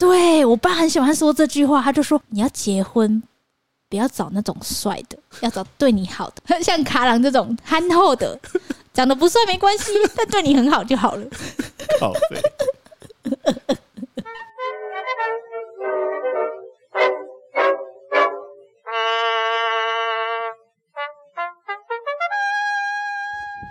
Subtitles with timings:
[0.00, 3.22] 对，我爸很喜欢说这句话，他就说你要结婚，
[3.90, 8.40] 不要找那种帅的，要找对你好的， 像卡郎这种憨厚的，
[8.94, 11.26] 长得不帅没关系，但对你很好就好了。
[12.00, 12.42] 好废。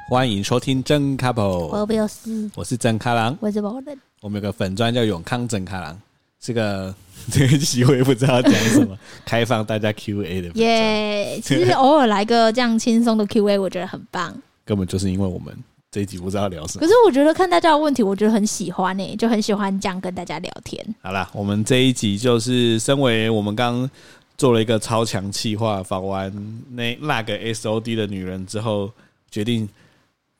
[0.08, 4.00] 欢迎收听真 couple，我不是，我是真卡郎，我是宝人。
[4.22, 6.00] 我们有个粉专叫永康真卡郎，
[6.40, 6.94] 这个
[7.32, 10.48] 这个机会不知道讲什么， 开放大家 Q A 的。
[10.56, 14.36] 耶，yeah, 其实偶尔来个这样轻松的 Q A，我觉得很棒。
[14.66, 15.54] 根本就是因为我们
[15.92, 16.80] 这一集不知道聊什么。
[16.80, 20.84] 可是我觉得看大家的问题，我觉得很喜欢诶，就很喜欢这样跟大家聊天。
[21.02, 23.90] 好啦，我们这一集就是身为我们刚
[24.38, 26.32] 做了一个超强气化，访完
[26.72, 28.90] 那那个 S O D 的女人之后，
[29.30, 29.68] 决定。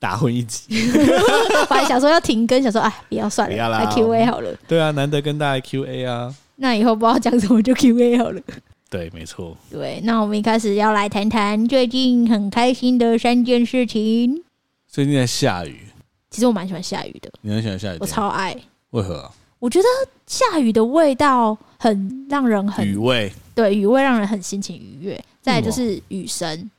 [0.00, 0.90] 打混一集，
[1.68, 4.52] 本来想说要停更，想说哎，不要算了，不要啦，来 Q A 好了。
[4.66, 6.34] 对啊，难得跟大家 Q A 啊。
[6.56, 8.40] 那以后不知道讲什么就 Q A 好了。
[8.88, 9.56] 对，没错。
[9.70, 14.42] 对，那我们一开始要来谈谈最近很开心的三件事情。
[14.88, 15.86] 最近在下雨，
[16.30, 17.30] 其实我蛮喜欢下雨的。
[17.42, 17.98] 你很喜欢下雨？
[18.00, 18.56] 我超爱。
[18.90, 19.30] 为何啊？
[19.58, 19.84] 我觉得
[20.26, 25.22] 下雨的味道很让人很雨味，对，雨味让人很心情愉悦。
[25.42, 26.70] 再来就是雨声，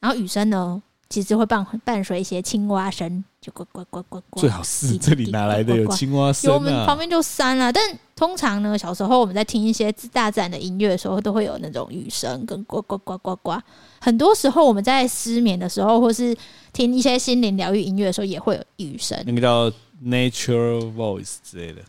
[0.00, 0.80] 然后雨声呢？
[1.12, 4.40] 其实会伴伴随一些青蛙声，就呱呱呱呱呱。
[4.40, 6.54] 最好是这里哪来的有青蛙声啊？
[6.54, 7.82] 我们旁边就山了，但
[8.16, 13.52] 通常呢，小时候我们在听一些大自然的音乐的时候，都会有那种雨声跟呱呱呱呱呱。
[14.00, 16.34] 很多时候我们在失眠的时候，或是
[16.72, 19.22] 听一些心灵疗愈音乐的时候，也会有雨声。
[19.26, 19.70] 那个叫
[20.02, 21.82] nature voice 之类的。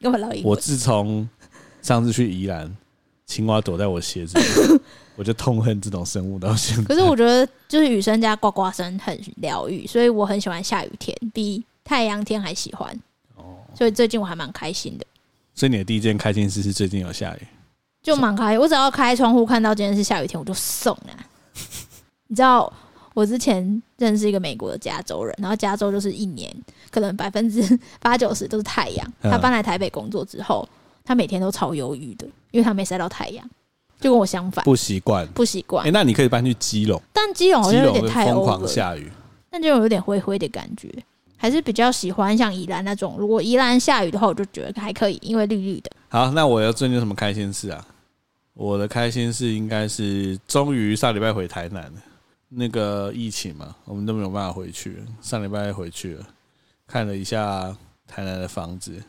[0.00, 0.42] 跟 我老一。
[0.42, 1.28] 我自从
[1.82, 2.74] 上次去宜兰，
[3.26, 4.80] 青蛙躲在我鞋子里。
[5.16, 6.84] 我就痛恨这种生物到现在。
[6.84, 12.94] 可是我觉得，就是雨声加呱呱声很疗愈，所以我很喜欢下雨天，比太阳天还喜欢。
[13.34, 15.06] 哦，所以最近我还蛮开心的。
[15.54, 17.46] 所以你的第一件开心事是最近有下雨，
[18.02, 18.60] 就蛮开心。
[18.60, 21.16] 我只要开窗户看到今天是下雨天，我就送啊。
[22.28, 22.70] 你知道，
[23.14, 26.54] 我之前认识一个美国的加州人，然后加州就是一年
[26.90, 29.12] 可能百分之八九十都是太阳。
[29.22, 30.68] 他搬来台北工作之后，
[31.06, 33.48] 他每天都超忧郁的，因为他没晒到太阳。
[33.98, 35.86] 就跟我相反，不习惯，不习惯。
[35.86, 39.10] 哎，那你可以搬去基隆，但基隆好像有点太疯狂下雨，
[39.48, 40.92] 但就有点灰灰的感觉，
[41.38, 43.16] 还是比较喜欢像宜兰那种。
[43.18, 45.90] 如果宜兰下雨的话，我就觉得还可以，因为绿绿的。
[46.08, 47.86] 好，那我要最近有什么开心事啊？
[48.52, 52.02] 我的开心事应该是终于上礼拜回台南了。
[52.50, 56.26] 那个疫情嘛，我们都没有办法回去，上礼拜回去了，
[56.86, 57.74] 看了一下
[58.06, 59.02] 台南的房子。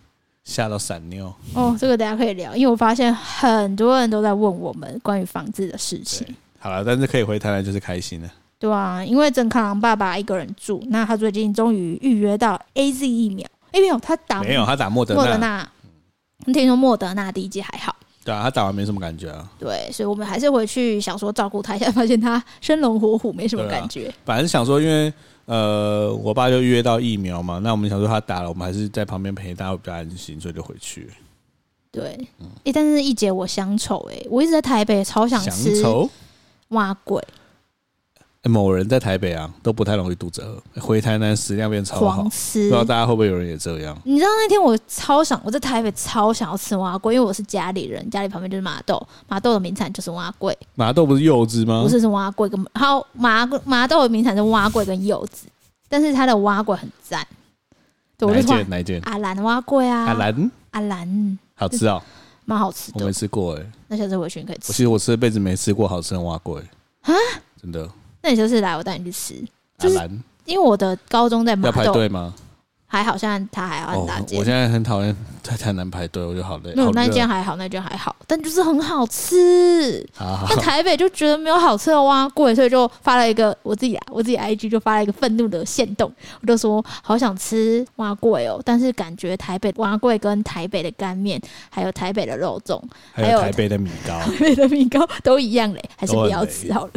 [0.47, 1.75] 吓到闪尿哦！
[1.77, 6.25] 这个大家可以聊，因为我发现很多人都在问我们关于房子的事情。
[6.57, 8.31] 好了，但是可以回台湾就是开心了。
[8.57, 13.45] 对啊，因为曾康郎爸爸一个人住，那他最近终于预约到 AZ 疫苗。
[13.73, 15.69] 哎，没有，他打没有，他打莫德莫德纳。
[16.45, 17.93] 你听说莫德纳第一剂还好？
[18.23, 19.51] 对啊，他打完没什么感觉啊。
[19.59, 24.13] 对，所以我们还是回去想说照顾他一下，发现他生龙活虎，没什么感觉。
[24.23, 25.13] 反正、啊、想说，因为。
[25.47, 31.09] 呃，我爸就预约到疫苗嘛，那我们想说他打了，我们还是在旁边陪他会比较安心，所以就回去。
[31.89, 35.81] 对，嗯，哎，但是一姐我乡愁哎，我一直在台北，超想吃
[36.67, 37.21] 碗粿。
[38.47, 40.81] 某人在台北啊，都不太容易肚子饿。
[40.81, 42.63] 回台南食量变超好，狂吃。
[42.63, 43.97] 不知道大家会不会有人也这样？
[44.03, 50.55] 你知道那天我超想，我在台北超想要吃蛙粿，因为我是家里人，家里旁边就是麻豆，麻豆的名产就是蛙粿。
[50.75, 51.81] 麻豆不是柚子吗？
[51.83, 55.47] 不是，是蛙粿跟好麻麻豆的名产是蛙粿跟柚子，
[55.89, 57.25] 但是它的蛙粿很赞。
[58.19, 58.69] 哪一件？
[58.69, 58.99] 哪一件？
[59.01, 60.05] 阿兰碗粿啊！
[60.07, 62.01] 阿兰，阿兰，好吃哦，
[62.45, 62.99] 蛮好吃的。
[62.99, 64.63] 我没吃过哎，那下次回去你可以吃。
[64.69, 66.59] 我其实我吃这辈子没吃过好吃的蛙粿
[67.01, 67.13] 啊，
[67.61, 67.87] 真的。
[68.27, 69.41] 那你就是来，我带你去吃。
[69.77, 69.97] 就是
[70.43, 71.67] 因为我的高中在麻豆。
[71.67, 72.33] 要排队吗？
[72.89, 74.39] 还好，现在他还要很大间。
[74.39, 76.73] 我现在很讨厌在台南排队，我就好累。
[76.73, 80.07] 没有那间还好，那间还好，但就是很好吃。
[80.17, 86.09] 那台北就觉得没有好吃的碗粿，所以就发了一个我自己啊，我自己 IG 就发了一个愤怒的限动，
[86.41, 92.81] 我就说好想吃碗粿哦，但是感觉台北碗粿跟台北的干面，还有台北的肉粽，
[93.11, 96.91] 还有台北的米糕， 台北的米糕都一样嘞，还是不要吃好了。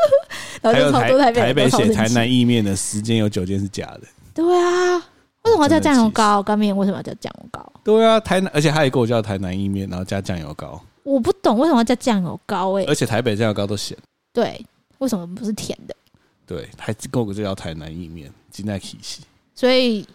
[0.62, 4.00] 然后就超多台北台北写台南意面的时间有九件是假的。
[4.32, 5.04] 对啊。
[5.46, 6.42] 为什么要加酱油膏？
[6.42, 7.72] 干面为什么要加酱油膏？
[7.84, 10.80] 对啊，台南，而且他也给我叫台南意面，然后加酱油膏。
[11.04, 12.90] 我不懂为什么要加酱油膏诶、欸。
[12.90, 13.96] 而且台北酱油膏都咸。
[14.32, 14.60] 对，
[14.98, 15.94] 为什么不是甜的？
[16.44, 19.22] 对，还给我就叫台南意面，金在体系。
[19.54, 20.06] 所以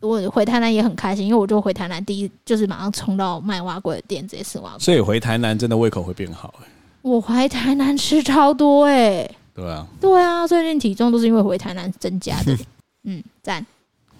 [0.00, 4.80] 我回台南也很开心，因为我就回台南第一就是马上冲到卖碗粿的店直接吃碗粿。
[4.80, 6.70] 所以回台南真的胃口会变好诶、欸。
[7.02, 9.36] 我回台南吃超多诶、欸。
[9.54, 9.86] 对啊。
[10.00, 12.56] 对啊，最近体重都是因为回台南增加的。
[13.04, 13.64] 嗯，赞。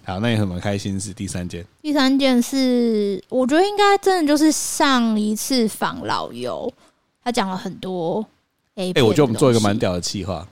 [0.08, 1.12] 好，那有什么开心事？
[1.12, 6.72] 第三件，第三件事，我觉得应该真的就是上一次访老游，
[7.22, 8.26] 他讲了很多
[8.76, 8.90] A。
[8.90, 10.48] 哎、欸，我觉得我们做一个蛮屌的企划，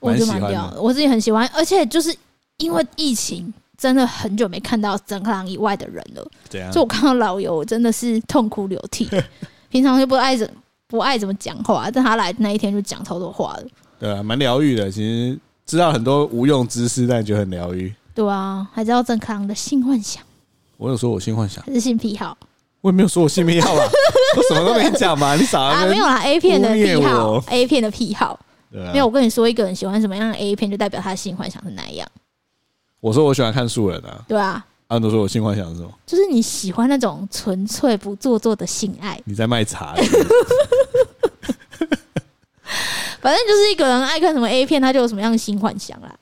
[0.00, 2.14] 我觉得蛮屌的，我自己很喜欢，而且就是
[2.58, 3.52] 因为疫情。
[3.78, 6.30] 真的很久没看到整行以外的人了。
[6.50, 6.68] 对啊？
[6.72, 9.08] 就我看到老游，我真的是痛哭流涕。
[9.70, 10.52] 平常就不爱怎
[10.88, 13.62] 不爱怎么讲话，但他来那一天就讲超多话了。
[14.00, 14.90] 对啊，蛮疗愈的。
[14.90, 17.94] 其实知道很多无用知识，但觉得很疗愈。
[18.18, 20.20] 对啊，还知道正康的性幻想。
[20.76, 22.36] 我有说我性幻想，还是性癖好？
[22.80, 23.88] 我也没有说我性癖好啊，
[24.36, 25.36] 我什么都没讲嘛。
[25.36, 25.86] 你傻啊？
[25.86, 28.36] 没有啦，A 片的癖好，A 片的癖好。
[28.72, 32.08] 对啊，没有，我跟你说，一个人喜欢什么样的 A 片，就代表他的性幻想是哪样。
[32.98, 34.66] 我说我喜欢看素人啊，对啊。
[34.88, 35.90] 安都说我性幻想是什么？
[36.04, 39.20] 就是你喜欢那种纯粹不做作的性爱。
[39.24, 39.94] 你在卖茶？
[43.20, 46.12] 反正就是一个人爱看什么 A 片，他就有什么样的性幻想啦。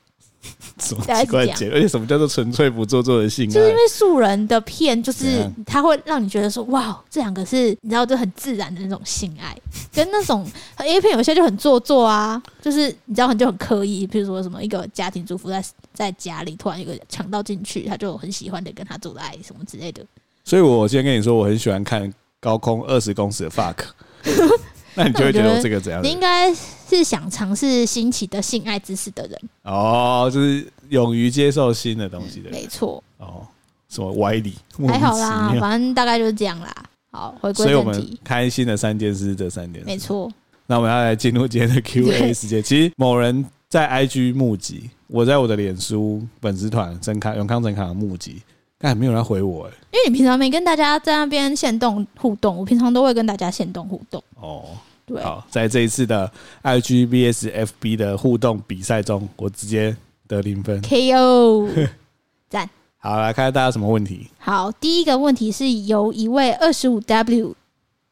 [0.79, 1.71] 什么奇怪结？
[1.71, 3.53] 而且什么叫做纯粹不做作的性爱？
[3.53, 9.57] 就是因为素人的片，就是他会让你觉得说，哇，这两个是你知道，就很自然的那种性爱，
[9.95, 10.47] 跟那种
[10.77, 15.65] A 片有些就很做作啊，就是你知道很就很刻意，比如说什么一个家庭主妇在
[15.95, 20.05] 在家里突然一个强盗进去，他就很喜欢的跟他做爱什么之类的。
[20.45, 23.77] 所以我今天跟你说，我很喜欢看高空二十公尺的 fuck。
[24.97, 26.03] 那你就会觉得这个怎样？
[26.03, 32.53] 你应该是想尝试新奇的性爱知识的人哦，就是勇于接受新的东西的人。
[32.53, 33.03] 没错。
[33.19, 33.47] 哦，
[33.89, 34.55] 什么歪理？
[34.89, 36.75] 还好啦，反正大概就是这样啦。
[37.13, 37.65] 好，回归。
[37.67, 39.87] 所以我们开心的三件事，这三件事。
[39.87, 40.31] 没错。
[40.67, 42.63] 那我们要来进入今天的 Q&A 时间。
[42.63, 48.43] 其实某人在 IG 募集，我在我的脸书粉丝团曾康永康曾康募集，
[48.79, 49.71] 但还没有人回我哎。
[49.93, 54.23] 因为你平常没跟大家在那边限动互动，我平常都会跟大家限动互动。
[54.41, 54.65] 哦。
[55.07, 56.31] 对好，在这一次的
[56.65, 61.89] IGBSFB 的互动比赛中，我直接得零分，KO，
[62.51, 62.69] 赞。
[62.99, 64.27] 好，来看看大家什么问题。
[64.39, 67.55] 好，第一个问题是由一位二十五 W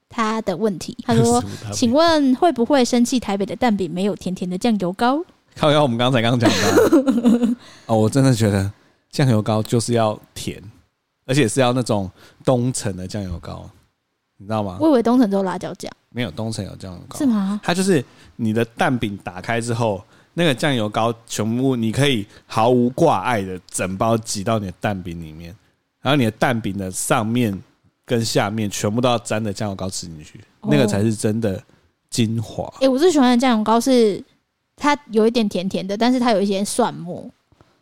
[0.09, 1.43] 他的问题，他说
[1.75, 5.21] ：“请问会不会生气台北的蛋饼没有甜甜的酱油膏？”
[5.57, 6.57] 靠腰，我们刚才刚讲到
[7.87, 8.71] 哦，我真的觉得
[9.11, 10.63] 酱油膏就是要甜，
[11.27, 12.09] 而且是要那种
[12.45, 13.69] 东城的酱油膏。
[14.37, 14.79] 你知道吗？
[14.81, 17.61] 我以为东城只有辣椒酱，没有东城有酱油膏，是吗？
[17.63, 18.05] 它就是
[18.37, 20.03] 你的蛋饼打开之后，
[20.35, 25.55] 那个酱油膏全部你可以毫无挂碍的整包挤到你的蛋饼里面，
[26.03, 27.57] 然后你的蛋饼的上面
[28.05, 31.63] 跟下面全部都要沾着酱油膏吃进去，哦，那个才是真的
[32.11, 32.73] 精华。
[32.81, 34.23] 哎，我最喜欢的酱油膏是
[34.77, 37.25] 它有一点甜甜的，但是它有一些蒜末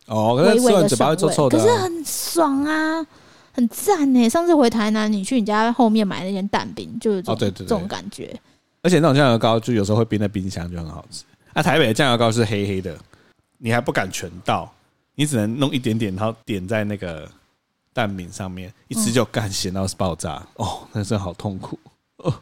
[0.05, 3.05] 哦，可是蒜味嘴巴会臭臭的，可是很爽啊。
[3.53, 4.27] 很赞呢！
[4.27, 8.35] 上次回台南，你去你家后面买那件蛋饼，就是这种、哦、对对对这种感觉。
[8.81, 11.23] 而且那种酱油膏，就有时候会冰在冰箱，就很好吃。
[11.53, 12.97] 那、啊、台北的酱油膏是黑黑的，
[13.59, 14.69] 你还不敢全倒，
[15.13, 17.29] 你只能弄一点点，然后点在那个
[17.93, 20.43] 蛋饼上面，一吃就干咸到爆炸。
[20.55, 21.77] 嗯、哦，那真的好痛苦
[22.17, 22.33] 哦！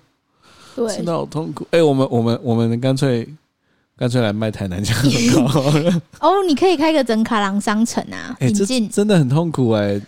[0.74, 1.68] 对，真的好痛苦。
[1.72, 3.28] 哎、欸，我们我们我们干脆
[3.98, 5.62] 干脆来卖台南酱油膏
[6.26, 8.34] 哦，你可以开个整卡郎商城啊！
[8.40, 10.02] 哎、欸，这真的很痛苦哎、欸。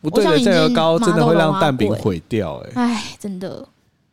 [0.00, 2.82] 不对的酱油膏真的会让蛋饼毁掉哎！
[2.94, 3.66] 哎，真的，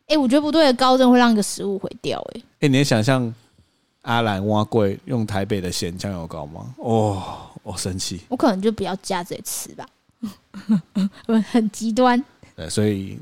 [0.08, 2.42] 哎，我觉得不对的膏真的会让一个食物毁掉哎！
[2.62, 3.34] 哎，你能想象
[4.04, 6.66] 阿兰挖贵用台北的咸酱油膏吗？
[6.78, 7.24] 哦，
[7.64, 8.22] 我生气！
[8.30, 9.86] 我可能就不要加这吃吧，
[11.52, 12.24] 很极端。
[12.56, 13.18] 对，所以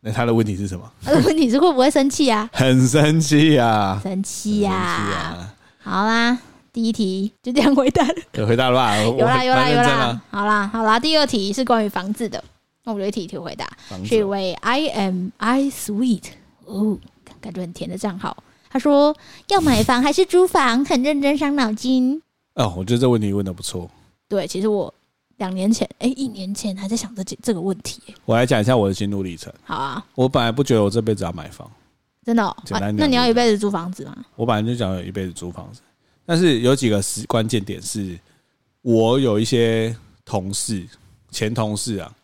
[0.00, 0.90] 那他的问题是什么？
[1.02, 2.48] 他的问题是会不会生气啊？
[2.52, 4.00] 很生气啊！
[4.02, 5.52] 生气呀！
[5.82, 6.38] 好啦。
[6.80, 8.96] 第一题就这样回答， 有回答了吧？
[9.04, 10.98] 有啦有啦有啦，好啦好啦。
[10.98, 12.42] 第二题是关于房子的，
[12.84, 13.68] 那我们就一题一题回答。
[14.02, 16.22] 是一位 I am I sweet
[16.64, 16.96] 哦，
[17.38, 18.34] 感觉很甜的账号。
[18.70, 19.14] 他说
[19.48, 22.22] 要买房还是租房，很认真伤脑筋。
[22.54, 23.90] 哦，我觉得这问题问的不错。
[24.26, 24.92] 对，其实我
[25.36, 28.00] 两年前，哎，一年前还在想这这个问题。
[28.24, 29.52] 我来讲一下我的心路历程。
[29.64, 31.70] 好啊，我本来不觉得我这辈子要买房，
[32.24, 32.56] 真的、哦。
[32.70, 34.16] 啊，那你要一辈子租房子吗？
[34.34, 35.82] 我本来就想要一辈子租房子。
[36.30, 38.16] 但是有几个是关键点，是
[38.82, 39.92] 我有一些
[40.24, 40.86] 同事、
[41.32, 42.14] 前同事啊，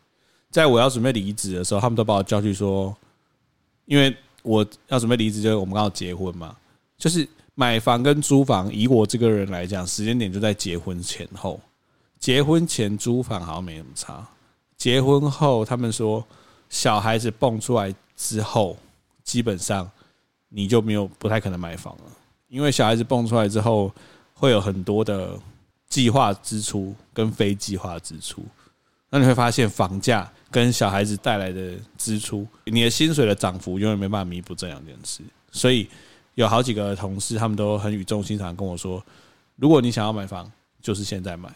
[0.49, 2.97] 在我要准备离职的时候，他们都把我叫去说，
[3.85, 6.57] 因为我要准备离职，就是我们刚好结婚嘛，
[6.97, 11.61] 就是买房跟租房，以我这个人来讲，时间点就在结婚前后。
[12.21, 14.25] 结婚前租房好像没什么差，
[14.77, 16.25] 结婚后他们说
[16.71, 18.77] 小孩子蹦出来之后，
[19.25, 19.91] 基本上
[20.49, 22.13] 你就没有不太可能买房了。
[22.49, 23.93] 因为小孩子蹦出来之后，
[24.35, 25.39] 会有很多的
[25.89, 28.45] 计划支出跟非计划支出，
[29.11, 35.23] 那你会发现房价跟小孩子带来的支出，你的薪水的涨幅永远没办法弥补这两件事。
[35.51, 35.89] 所以
[36.35, 39.05] 有好几个同事，他们都很语重心长跟我说：
[39.57, 40.51] 如果你想要买房，
[40.83, 41.53] 就是现在买，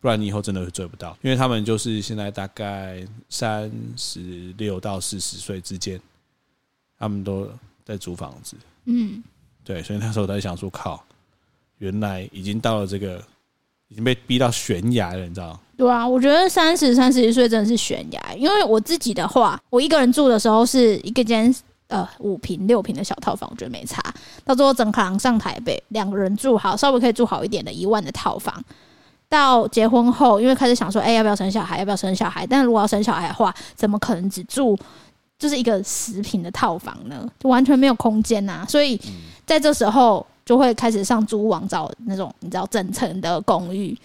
[0.00, 1.16] 不然你以后真的会追不到。
[1.22, 6.00] 因为他们就是现在大概三十六到四十岁之间，
[6.98, 7.48] 他们都
[7.84, 8.56] 在租房子。
[8.86, 9.22] 嗯，
[9.66, 11.02] 对，所以那时候我在想说，靠，
[11.78, 13.20] 原来已经到了这个，
[13.88, 15.58] 已经被逼到悬崖了，你知道？
[15.76, 21.52] 对啊，我觉得三十三十一岁真的是悬崖，因为我自己的话，我一个人住的时候是一个间
[21.88, 24.00] 呃五平六平的小套房，我觉得没差。
[24.44, 28.62] 到最后整行上台北，两个人住好，稍微可以住好一点的一万的套房。
[29.28, 31.78] 到结婚后，因为开始想说，哎、要不要生小孩？
[31.78, 32.46] 要不要生小孩？
[32.46, 34.78] 但如果要生小孩的话，怎么可能只住
[35.38, 37.28] 就是一个十平的套房呢？
[37.38, 38.66] 就完全没有空间呐、啊。
[38.68, 39.00] 所以
[39.44, 43.96] 在这时候就会开始上租屋网找那种你知道整层的公寓。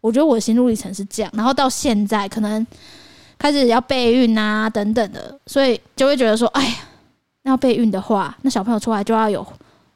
[0.00, 2.66] 我觉得我的心路历程是这样，然后到现在可能
[3.38, 6.74] 开始要备孕啊等等的，所以就会觉得说，哎呀，
[7.42, 9.46] 那要备孕的话，那小朋友出来就要有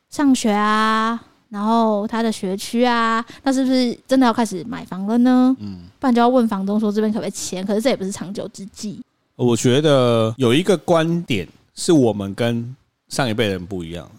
[0.08, 5.56] 上学啊，然后他的学区啊，那是不是真的要开始买房了呢？
[5.58, 9.02] 嗯，不然就要问房东说这边可不可以签，可是这也不是长久之计。
[9.36, 12.74] 我觉得有一个观点是我们跟
[13.08, 14.10] 上一辈人不一样，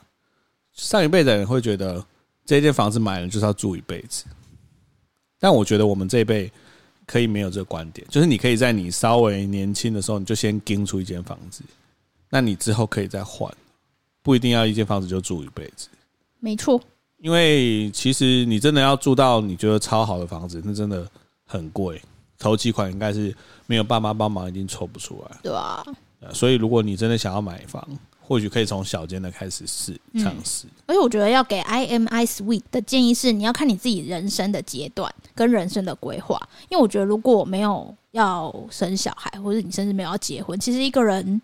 [0.73, 2.03] 上一辈的人会觉得
[2.45, 4.25] 这间房子买了就是要住一辈子。
[5.39, 6.51] 但我觉得我们这一辈
[7.05, 11.63] 可以没有这个观点，就是你可以在你稍微年轻的时候，你就先盯出一间房子，
[12.29, 13.51] 那你之后可以再换，
[14.21, 15.87] 不一定要一间房子就住一辈子。
[16.39, 16.79] 没错，
[17.17, 21.09] 因为其实你真的要住到你觉得超好的房子，那真的
[21.45, 22.01] 很贵，
[22.39, 25.37] 头期款应该是没有爸妈帮忙已经凑不出来。
[25.43, 25.83] 对啊，
[26.33, 27.87] 所以如果你真的想要买房，
[28.19, 36.37] 或许可以从小间的开始试尝试，而且我觉得要给 IMI Suite 的建议是，你要看你自己人生的阶段跟人生的规划。
[36.69, 41.41] 因为我觉得如果没有要生小孩，或者你甚至没有要结婚，其实一个人，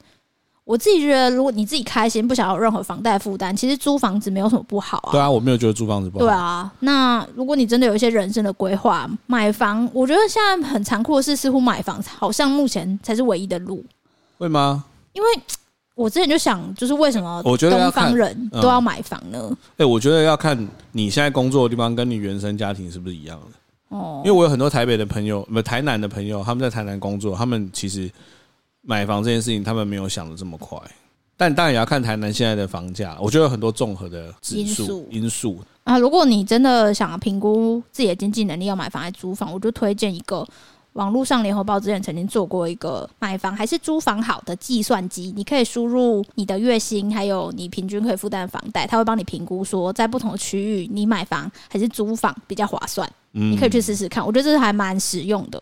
[0.66, 5.12] 我自己觉得，如果你自己开心，不想要有任何房贷负担，其实租房子没有什么不好啊。
[5.12, 6.26] 对啊，我没有觉得租房子不好。
[6.26, 13.84] 对啊，那如果你真的有一些人生的规划，买房，我觉得现在很残酷的是，似乎买房好像目前才是唯一的路。
[14.38, 14.86] 会吗？
[15.14, 15.28] 因为。
[15.96, 19.38] 我之前就想，就是为什么我觉得东方人都要买房呢？
[19.44, 20.58] 哎、嗯欸，我觉得要看
[20.92, 24.20] 你现在工作的地方跟你原生家庭是不是一样的哦。
[24.26, 28.10] 因为我有很多台北的朋友，不，台南的朋友，他们在台南工作，他们其实
[28.84, 30.78] 买房这件事情，他们没有想的这么快。
[31.36, 35.98] 但当然也要看台南现在的房价，我觉得有很多综合的因素因素啊。
[35.98, 40.48] 如果你真的想要评估自己的经济能力，要买房还是租房，我就推荐一个。
[40.94, 53.12] 网络上，联合报之前曾经做过一个买房还是租房好的计算机，你可以输入你的月薪，还有你平均可以负担的房贷，它会帮你评估说在不同的区域你买房还是租房比较划算。
[53.32, 55.60] 嗯，你可以去试试看，我觉得这是还蛮实用的。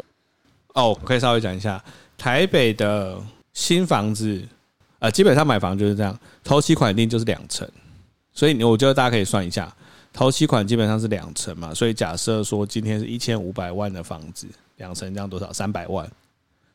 [0.74, 1.82] 哦，可以稍微讲一下
[2.22, 3.20] 台北的
[3.52, 4.40] 新房子，
[5.00, 7.68] 呃，基本上买房就是这样，头期款一定就是两成，
[8.32, 9.76] 所以我觉得大家可以算一下，
[10.14, 14.46] 头期款基本上是两成嘛，所以假设说今天是一千五百万的房子。
[14.78, 15.54] 两成这样多少？
[15.54, 16.10] 三百万。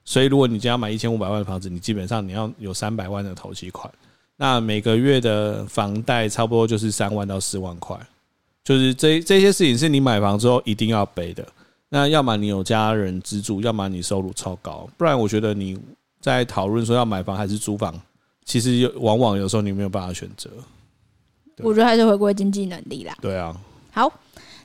[0.04, 3.92] 所以如果你今天要买一千五百万的房子，你基本上你要有三百万的头期款。
[4.36, 7.98] 那每个月的房贷差不多就是三万到四万块。
[8.62, 11.44] 就是这这些事情是你买房之后一定要背的。
[11.88, 14.88] 那要么你有家人资助，要么你收入超高。
[14.96, 15.78] 不然我觉得你
[16.20, 17.94] 在讨论说要买房还是租房，
[18.44, 20.50] 其实有往往有时候你没有办法选择。
[21.58, 23.16] 我觉得还是回归经济能力啦。
[23.20, 23.56] 对啊。
[23.92, 24.12] 好。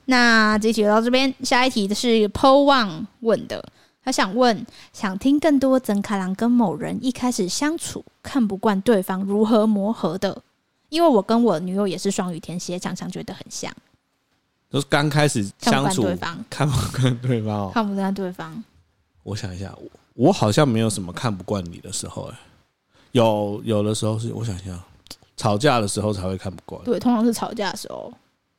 [0.04, 3.64] 那这一题就到这边，下一题的是 Po Wang 问的，
[4.04, 10.42] 他想问，想听更多曾卡郎跟某人一开始相处看不惯对方如何磨合的，
[10.88, 13.72] 因为我跟我女友也是双鱼天蝎，常常觉得很像。
[14.72, 18.64] 都是刚开始相处，看不惯对方，看不惯对方，看不惯对方。
[19.22, 22.38] 我想一下，我我好像没有什么看不惯你的时候，哎，
[23.12, 24.82] 有有的时候是，我想一下，
[25.36, 26.82] 吵架的时候才会看不惯。
[26.84, 28.12] 对，通常是吵架的时候。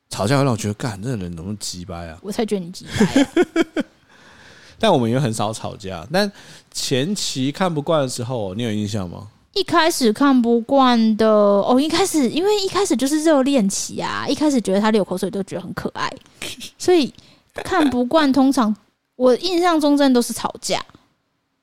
[0.10, 2.20] 吵架会让我觉得，干这个人怎么鸡掰啊！
[2.22, 3.84] 我才觉得你鸡掰。
[4.77, 6.08] 但我们也很少吵架。
[6.13, 6.32] 但
[6.72, 9.27] 前期看不惯的时候，你有印象吗？
[9.54, 16.12] 一开始看不惯的哦，一开始因为一开始就是热恋期啊，一开始觉得他流口水都觉得很可爱，
[16.78, 17.14] 所以
[17.54, 18.32] 看不惯。
[18.34, 18.76] 通常
[19.16, 20.84] 我印象中真的都是吵架。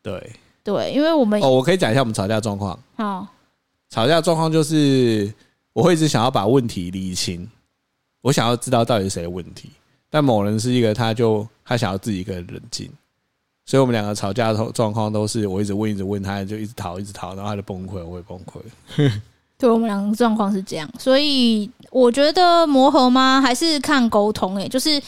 [0.03, 0.33] 对
[0.63, 2.79] 对，因为我们哦，我可以讲一下我们吵架状况。
[2.97, 3.27] 好，
[3.91, 5.33] 吵架状况就是
[5.73, 7.49] 我会一直想要把问题理清。
[8.23, 9.71] 我想要知道到底是谁的问题，
[10.11, 12.91] 但某人是一个，他就他想要自己一个人冷静，
[13.71, 19.13] 所以我们两个吵架的状况都是我一直问，一直问他，就一直逃，一直逃，然后他就崩溃，我也崩溃。
[19.57, 23.41] 对，我们两个状况是这样，所以我觉得磨合吗？
[23.41, 24.57] 还是看沟通？
[24.57, 25.01] 诶，就是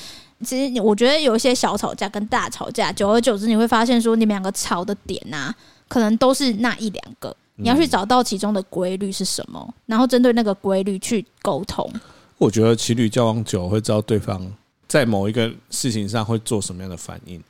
[0.45, 5.53] 其实我觉得有一些小吵架跟大吵架，久而久之你会发现说，你们两个吵的点啊，
[5.89, 11.93] 可能都是那一两个，你要去找到其中的规律是什么，然后针对那个规律去沟通。
[12.39, 14.41] 我觉得情侣交往久会知道对方
[14.87, 17.43] 在某一个事情上会做什么样的反应，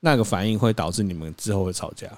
[0.00, 2.08] 那个反应会导致你们之后会吵架。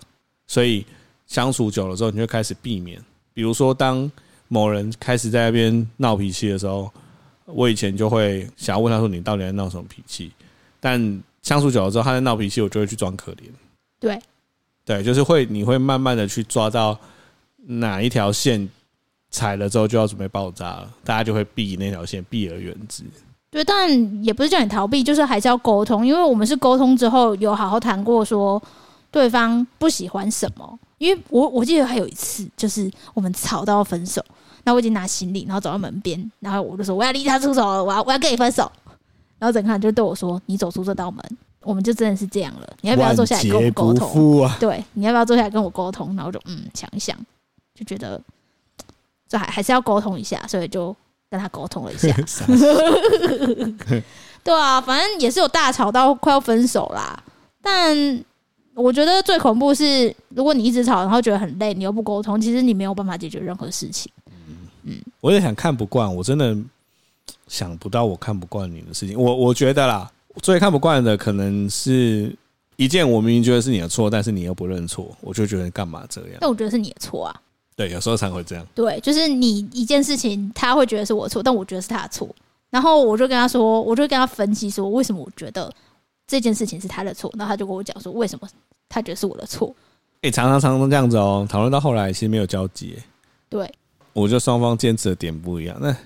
[0.47, 0.85] 所以
[1.27, 3.01] 相处久了之后，你就开始避免。
[3.33, 4.11] 比如说，当
[4.49, 6.93] 某人开始在那边闹脾气的时候，
[7.47, 10.33] 我以前就会想要问他说：“你到底在闹什么脾气？”
[10.81, 13.45] 但相处久了之后，他在闹脾气，我就会去装可怜。
[14.01, 14.19] 对，
[14.85, 16.99] 对，就是会，你会慢慢的去抓到
[17.57, 18.69] 哪一条线
[19.31, 23.05] 踩了之后就要准备爆炸了，大家就会避那条线，避而远之。
[23.51, 28.63] 对，但也不是叫你逃避，就是还是要沟通，因为我们是沟通之后有好好谈过，说
[29.11, 30.79] 对方不喜欢什么。
[30.99, 34.23] 因为我我记得还有一次，就是我们吵到分手，
[34.65, 38.71] 那我已经拿行李，然后走到门边，然后我就说我要离他出走了，我要我要跟你分手。
[39.39, 41.25] 然后整个人就对我说：“你走出这道门，
[41.63, 42.69] 我们就真的是这样了。
[42.83, 44.45] 你要不要坐下来跟我沟通？
[44.45, 47.17] 啊、对，你要不要坐下来跟我沟通？”然后我就嗯想一想，
[47.75, 48.21] 就觉得
[49.27, 50.95] 这还还是要沟通一下，所以就
[51.31, 52.15] 跟他沟通了一下。
[54.45, 57.23] 对啊，反正也是有大吵到快要分手啦。
[57.63, 58.25] 但
[58.75, 64.11] 我觉得最恐怖是，如果你一直吵，然后觉得很累，你又不沟通，其实你没有办法解决任何事情。
[64.29, 66.57] 嗯嗯，我也想看不惯，我真的。
[67.47, 70.09] 想不到我看不惯你的事情，我我觉得啦，
[70.41, 72.35] 最看不惯的可能是
[72.77, 76.39] 一件我明明觉得是你的错，但是你又不认错，我就觉得干嘛这样？
[76.41, 77.41] 但我觉得是你的错啊。
[77.81, 78.67] 对，有时候常会这样。
[78.75, 82.29] 对，就是你一件事情，他会觉得是我错，但我觉得是他的错。
[82.69, 85.73] 然后我就跟他说，我就跟他分析说，为什么我觉得
[86.27, 87.33] 这件事情是他的错。
[87.39, 88.47] 然后他就跟我讲说，为什么
[88.89, 89.75] 他觉得是我的错。
[90.21, 92.99] 哎，常常常常这样子哦，讨论到后来其实没有交集。
[93.49, 93.73] 对，
[94.13, 95.77] 我觉得双方坚持的点不一样。
[95.81, 95.97] 那。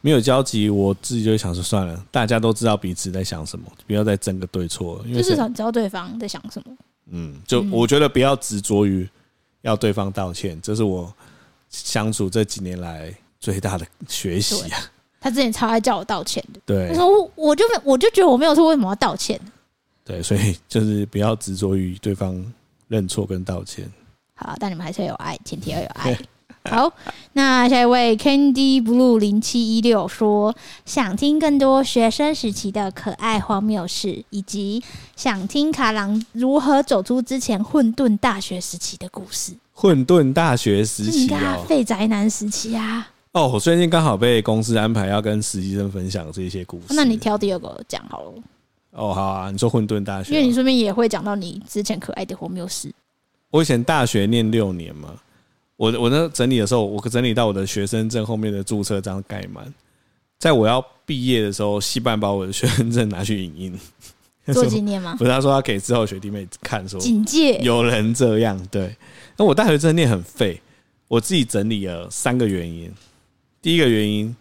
[0.00, 5.02] 没有交集，我自己就会想说算了，大家都知道彼此在想什么，不要再争个对错。
[5.06, 6.76] 因为至少知道对方在想什么。
[7.10, 9.08] 嗯，就我觉得不要执着于
[9.64, 11.12] 要对方道歉，这是我
[11.68, 14.78] 相处这几年来最大的学习啊。
[15.20, 19.40] 他之前超爱叫我道歉的，对，我我就我就觉得我没有错，为什么要道歉？
[20.04, 22.44] 对，所以就是不要执着于对方
[22.88, 23.90] 认错跟道歉。
[24.34, 26.18] 好，但你们还是要有爱，前提要有爱。
[26.70, 26.90] 好，
[27.34, 34.82] 那下一位 Candy Blue 零七一六说，想听更多学生时期的可爱荒谬事，以及
[35.14, 39.52] 想听卡郎如何走出之前混沌大学时期的故事。
[39.74, 43.06] 混沌大学时期哦，废宅男时期啊。
[43.32, 46.94] 哦，我最近刚好被公司安排要跟实习生分享这些故事。
[46.94, 48.32] 那你挑第二个讲好了。
[48.92, 52.90] 哦，好啊，你说混沌大学，因为你顺便也会讲到你之前可爱的荒谬事。
[53.50, 55.10] 我以前大学念六年嘛。
[55.76, 59.72] 我我那整理的时候，我整理到我的学生证后面的注册章盖满。
[60.38, 65.14] 在我要毕业的时候，系办把我的学生证拿去影印，做纪念吗？
[65.18, 68.60] 不是，他说要给之后学弟妹看，说警戒有人这样。
[68.70, 68.94] 对，
[69.36, 70.60] 那我大学真的念很废。
[71.08, 72.92] 我自己整理了三个原因。
[73.62, 74.34] 第一个原因，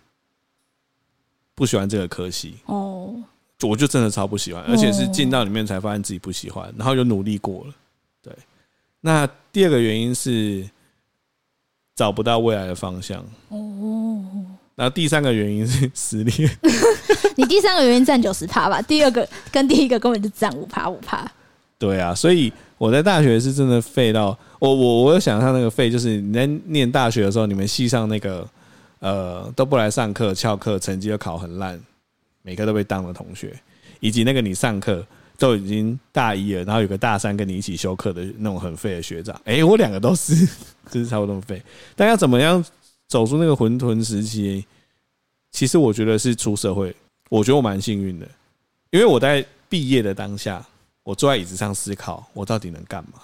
[1.56, 3.16] 不喜欢这个科系哦，
[3.62, 7.74] 我就真的超不喜欢，而且是进到里面才发现自己不喜欢，然后又努力过了。
[8.22, 8.34] 对，
[9.02, 10.68] 那第二个原因是。
[11.96, 14.24] 找不到未来的方向哦，
[14.76, 16.50] 然后第三个原因是 失恋。
[17.36, 21.30] 你第三个原因占九十趴吧，第二个跟第一个根本就占五趴五趴。
[21.78, 28.48] 对啊，所以我在大学是真的废到我我我有想象那个废，就是你在念大学的时候，你们系上那个
[29.00, 31.80] 呃都不来上课翘课，成绩又考很烂，
[32.42, 33.54] 每科都被当了同学，
[34.00, 35.06] 以及那个你上课。
[35.44, 40.34] 都已经大一了，然后有个大三跟你一起修课的那种很废的学长，哎、欸，我两个都是，
[40.90, 41.62] 就是差不多那么废。
[41.98, 42.64] 但要怎么样
[43.10, 44.66] 走出那个混沌时期？
[45.52, 46.96] 其实我觉得是出社会，
[47.30, 48.26] 我觉得我蛮幸运的，
[48.92, 50.66] 因为我在毕业的当下，
[51.04, 53.20] 我坐在椅子上思考，我到底能干嘛？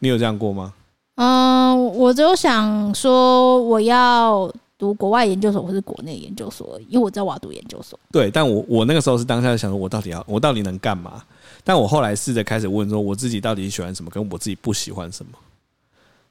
[0.00, 0.74] 你有这样过吗？
[1.14, 4.52] 嗯，我只有想说我要。
[4.78, 7.96] 读国外研究所或是国内研究所，因为我知道我要读研究所。
[8.10, 11.22] 对，但我我那个时候是当下想说，我到底要我到底能干嘛？
[11.64, 15.32] 但我后来试着开始问说，我自己到底喜欢什么，跟我自己不喜欢什么。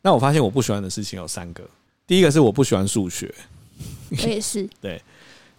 [0.02, 1.64] 那我发现我不喜欢的事情有三个，
[2.08, 3.34] 第一个是我不喜欢数学，
[4.10, 4.68] 我也是。
[4.82, 5.02] 对，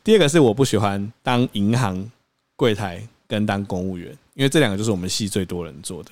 [0.03, 2.11] 第二个是我不喜欢当银行
[2.57, 6.11] 柜台跟当公务员，因为这两个就是我们系最多人做的。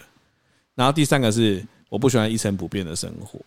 [0.75, 3.41] 然后第三个是我不喜欢一成不变的生活。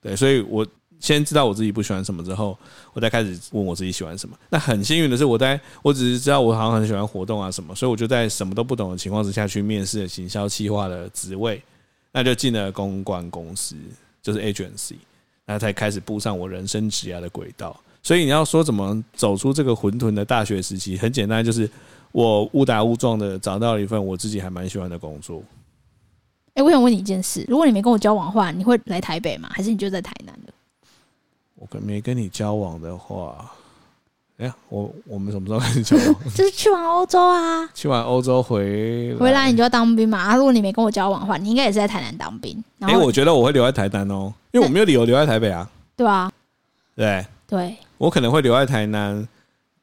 [0.00, 0.66] 对，所以我。
[1.04, 2.56] 先知道我自己不喜欢什么之后，
[2.94, 4.34] 我再开始问我自己喜欢什么。
[4.48, 11.62] 那很幸运的是，我在我只是知道我好像很喜欢活动啊什么，所以我就在什么都不懂的情况之下去面试了行销企划的职位，
[12.10, 13.76] 那就进了公关公司，
[14.22, 14.94] 就是 agency，
[15.44, 17.78] 那才开始步上我人生职涯的轨道。
[18.02, 21.68] 所以你要说怎么走出这个混沌的大学时期，很简单，就是
[22.12, 25.42] 我误打误撞的找到了一份我自己还蛮喜欢的工作。
[26.54, 29.50] 哎，我想问你一件事：如果你没跟我交往的话，你会来台北吗？
[29.52, 30.34] 还是你就在台南？
[31.64, 33.50] 我跟没跟你交往的话，
[34.36, 36.14] 哎呀，我我们什么时候开始交往？
[36.34, 40.18] 就是去完欧洲啊，去完欧洲回回来你就要当兵嘛。
[40.18, 42.62] 啊，如果你没跟我交往的话，你应该也是在台南当兵。
[42.80, 45.66] 哎、欸，我觉得我会留在台南哦，因为我没有理由留在台北啊。
[45.96, 46.30] 对啊，
[46.94, 49.26] 对对，我可能会留在台南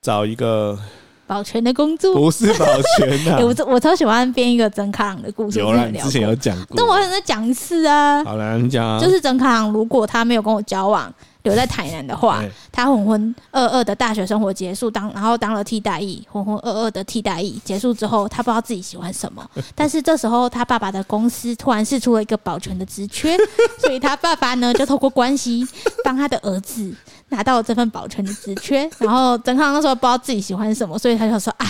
[0.03, 0.77] 找一个
[1.25, 2.65] 保全的工作， 不是保
[2.99, 3.43] 全的、啊欸。
[3.43, 8.23] 我我超喜欢编一个曾卡朗的故事，有啦，你之前有讲过，但我还想再讲一次啊。
[8.23, 11.11] 好了，你讲啊，就是曾卡朗，如果他没有跟我交往。
[11.43, 19.45] 留在台南的话，他浑浑噩噩的大学生活结束，当然后当了替代役，浑浑噩噩的替代役结束之后，他不知道自己喜欢什么。
[19.73, 23.35] 但是这时候，他爸爸的公司突然释出了一个保全的职缺，
[23.81, 25.67] 所以他爸爸呢就透过关系
[26.03, 26.93] 帮他的儿子
[27.29, 28.89] 拿到了这份保全的职缺。
[28.99, 31.67] 然后曾康那时候不知道自己喜欢什么，所以他就说啊，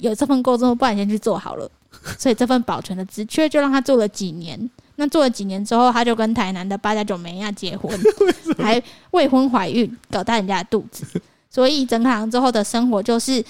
[0.00, 1.70] 有这份工作，不然先去做好了。
[2.18, 4.68] 所以这份保全的职缺就让他做了几年。
[4.96, 7.98] 那做了几年之后，他就跟台南的八加九美亚结婚，
[8.58, 8.80] 还
[9.12, 11.04] 未婚怀孕，搞大人家的肚子。
[11.50, 13.44] 所以整行之后的生活，就是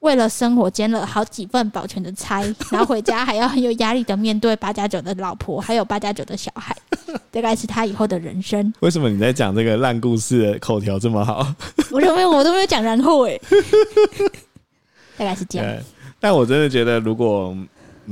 [0.00, 6.76] 为了生活兼了好几份保全的差， 然后回家还要很有压力的面对八加九的老婆，还有八加九的小孩。
[7.30, 8.72] 大概是他以后的人生。
[8.80, 11.46] 为什么你在讲这个烂故事的口条这么好？
[11.90, 13.40] 我都没有，我都没有讲然后哎、欸。
[15.18, 15.76] 大概是这样。
[16.20, 17.54] 但我真的觉得，如果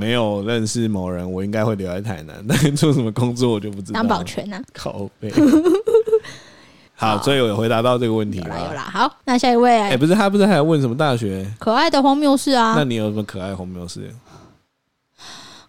[0.01, 2.43] 没有认识某人，我应该会留在台南。
[2.49, 4.01] 但是做什么工作我就不知道。
[4.01, 4.65] 当保全呢、啊？
[4.73, 5.31] 靠背。
[6.97, 8.69] 好，所以我有回答到这个问题了。
[8.69, 8.83] 有啦。
[8.91, 9.77] 好，那下一位。
[9.79, 11.47] 哎、欸，不是他，不是还要问什么大学？
[11.59, 12.73] 可爱的荒谬事啊。
[12.75, 14.11] 那你有什么可爱的荒谬事？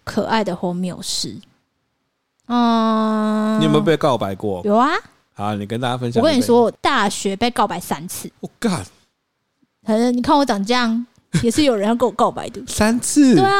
[0.02, 1.38] 可爱的荒谬事。
[2.46, 3.60] 嗯。
[3.60, 4.62] 你有没有被告白过？
[4.64, 4.90] 有啊。
[5.34, 6.22] 好，你跟大家分享。
[6.22, 8.30] 我跟你说，我大学被告白三次。
[8.40, 8.86] 我、oh、God。
[9.84, 11.06] 反正你看我长这样，
[11.42, 12.62] 也是有人要跟我告白的。
[12.68, 13.34] 三次。
[13.34, 13.52] 对啊。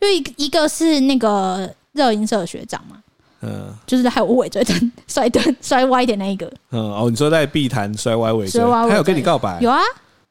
[0.00, 3.02] 就一一个是那个热音社的学长嘛，
[3.40, 9.58] 嗯，就是还有尾椎疼 摔断摔歪的那一个，嗯哦，你说在碧潭摔歪尾椎，他有跟你告白？
[9.60, 9.80] 有啊，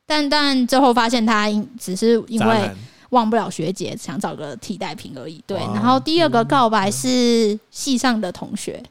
[0.05, 2.71] 但但最后发现他因只是因为
[3.09, 5.43] 忘不了学姐，想找个替代品而已。
[5.45, 8.81] 对，然后第二个告白是系上的同学，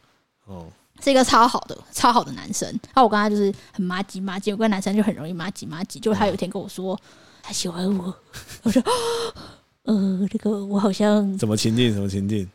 [0.46, 0.66] 哦，
[1.02, 2.68] 是一个超好的超好的男生。
[2.68, 5.98] 然后我跟他就是很麻吉麻吉，我跟男生就很容易麻吉麻吉。
[5.98, 6.98] 就他有一天跟我说
[7.42, 8.14] 他喜欢我，
[8.62, 8.82] 我说。
[9.86, 11.92] 呃，这个我好像怎么情境？
[11.92, 12.48] 什么情境？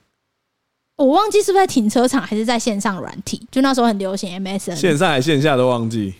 [0.97, 3.41] 我忘记是不是在停车场，还是在线上软体？
[3.49, 6.13] 就那时候很流行 MSN，线上还线下都忘记，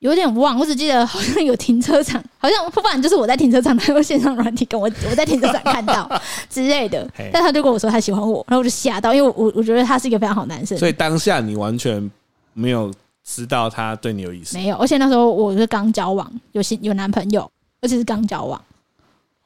[0.00, 0.58] 有点忘。
[0.58, 6.10] 我只记得好像有停车场，好像不然就是我在停车场，他用线上软体跟我，我在停车场看到
[6.50, 7.08] 之类的。
[7.32, 10.76] 但他就跟我说他喜欢我，然后我就吓到，因为我我觉得他是一个非常好男生。
[10.78, 12.10] 所以当下你完全
[12.54, 14.76] 没有知道他对你有意思，没有。
[14.78, 17.48] 而且那时候我是刚交往，有新有男朋友，
[17.80, 18.60] 而且是刚交往。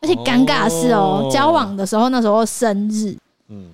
[0.01, 3.17] 而且尴尬的是哦、喔，交往的时候那时候生日，
[3.49, 3.71] 嗯，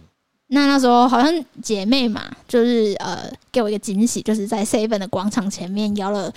[0.49, 6.33] 那那时候好像姐妹嘛，就是呃给我一个惊喜，就是在 seven 的广场前面邀了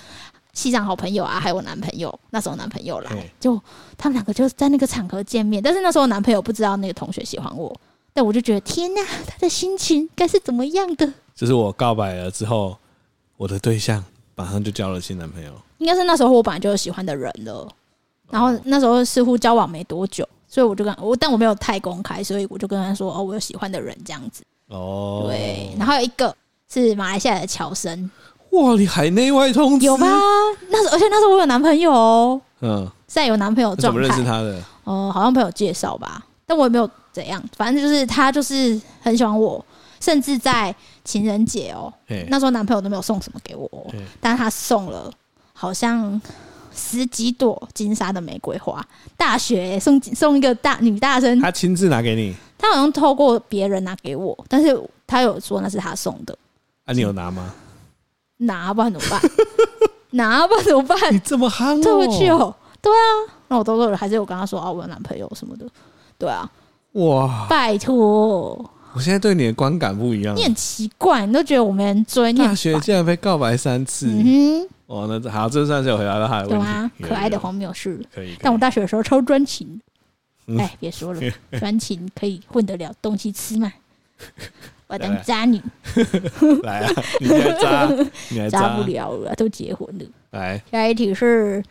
[0.54, 3.60] 西藏好朋友啊，还有我男朋友，那时候男朋友来，就
[3.98, 5.62] 他们两个就在那个场合见面。
[5.64, 7.74] 但是那时候男朋友不知道那个同学喜欢我，
[8.12, 11.14] 但我就觉得天哪，他的心情该是怎么样的？
[11.36, 12.76] 就是我告白了之后，
[13.38, 14.04] 我的对象
[14.36, 17.68] 马上就交了新男朋友，应该是那时候我本来就有喜欢的人了。
[18.30, 25.74] 然后那时候似乎交往没多久，所以我就跟我，但我没有太公开，所以我就跟他说：“哦，我有喜欢的人这样子。”哦，对。
[25.78, 26.36] 然后有一个
[26.70, 28.12] 是马来西亚的乔生，
[28.52, 30.06] 哇，你海内外通有吧？
[30.70, 33.88] 那时候而且那时候我有男朋友哦，嗯，在有男朋友状态。
[33.88, 34.58] 怎么认识他的？
[34.84, 39.64] 哦、呃，好像朋友介绍吧，但我也没有怎样，反正就是他就是很喜欢我，
[40.02, 41.94] 甚至在情人节哦，
[42.28, 43.70] 那时候男朋友都没有送什么给我，
[44.20, 45.10] 但是他送了，
[45.54, 46.22] 好像。
[46.78, 48.86] 十几朵金沙的玫瑰花，
[49.18, 56.38] 大学送送一个大女大生，她亲自拿给你，她好像透过别人拿给我，但是她有说那是她送的。
[56.86, 57.52] 啊，你有拿吗？
[58.38, 59.20] 拿不然怎么办？
[60.12, 60.98] 拿不然怎么办？
[61.12, 62.56] 你这么憨，退回去哦。
[62.80, 65.66] 对啊，那我都说还是我跟他说啊，我有男朋友什么的。
[66.18, 66.50] 对啊，
[66.94, 68.54] 哇，拜托，
[68.94, 70.36] 我现在对你的观感不一样。
[70.36, 74.08] 你很奇怪，你都觉得我没人追你，大学竟然被告白三次。
[74.08, 74.70] 嗯哼。
[74.88, 76.66] 哦，那好，这算是有回答到他的问题。
[76.66, 78.00] 对啊，可爱的荒谬事。
[78.14, 78.36] 可以。
[78.40, 79.80] 但我大学的时候超专情。
[80.58, 81.22] 哎，别说了，
[81.60, 83.72] 专情可以混得了东西吃嘛？
[84.88, 85.62] 我要当渣女。
[86.64, 87.90] 来啊，你还渣？
[88.30, 90.06] 你还渣 不了了，都结婚了。
[90.32, 91.62] 来，下一题是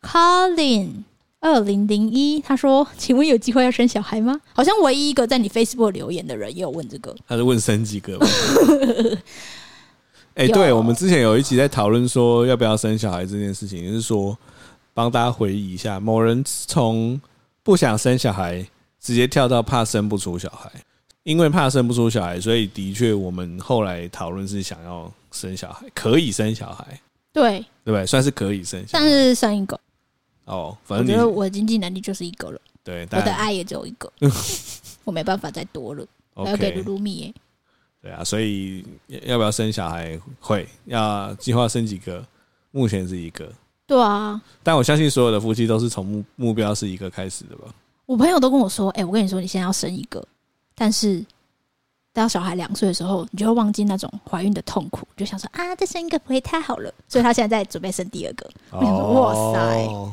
[0.00, 1.02] Colin
[1.40, 7.14] 二零零一，他说：“请问有机会要生小孩吗？”好像唯一一个在你 Facebook 留言的人也有问这个。
[7.28, 8.26] 他是问生几个吗？
[10.34, 14.36] 哎，欸、对，我们之前有一集在讨论说要不要生小孩这件事情，就是说
[14.92, 17.20] 帮大家回忆一下，某人从
[17.62, 18.66] 不想生小孩
[19.00, 20.68] 直接跳到怕生不出小孩，
[21.22, 27.00] 因为怕生不出小孩，所以的确我们后来讨论是想要生小孩，可以生小孩，
[27.32, 28.04] 对，对不对？
[28.04, 29.78] 算是可以生小孩，但是生一个
[30.46, 34.12] 哦，反我觉得我的经济能力就是一个了，对，我的爱也只有一个，
[35.04, 37.34] 我没办法再多了，还要给露露蜜耶。
[38.04, 38.84] 对啊，所以
[39.22, 42.22] 要不要生小孩会要计划生几个？
[42.70, 43.48] 目前是一个，
[43.86, 47.72] 对啊，但我相信所有的夫妻都是从目目标是一个开始的吧？
[48.04, 50.20] 我朋友都跟我说，哎、我跟你说，你现在要生一个，
[50.74, 51.24] 但是
[52.12, 58.50] 到小孩两岁的时候，你就会忘记那种怀孕的痛苦，就想说啊，再生一个不会太好了，所以他现在在准备生第二个。
[58.72, 60.12] 我想说，哇塞，哦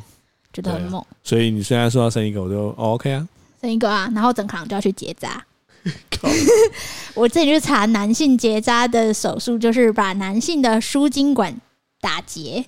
[0.53, 3.27] 觉得很猛，所以你虽然说要生一个，我就、哦、OK 啊。
[3.59, 5.43] 生一个啊，然后整可能就要去结扎。
[7.15, 11.59] 我这里就查男性结扎的手术，就是把男性的输精管
[11.99, 12.63] 打结，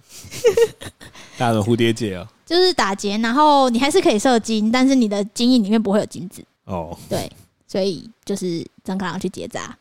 [1.37, 2.27] 打的蝴蝶结哦。
[2.45, 6.43] 就是打结，然后你还是可以射精，但是你的精液里面不会有精子。
[6.65, 7.31] 哦，对，
[7.67, 9.75] 所以就是曾可能去结扎。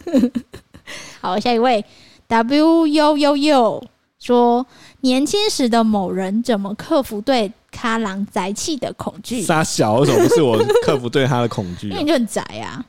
[1.20, 1.84] 好，下一位
[2.26, 3.86] W U U U
[4.18, 4.66] 说，
[5.02, 9.42] 年轻时的某人怎么克服对咖郎宅气的恐惧？
[9.42, 11.92] 杀小为什么不是我克服对他的恐惧、啊？
[11.92, 12.84] 因为你就很宅啊。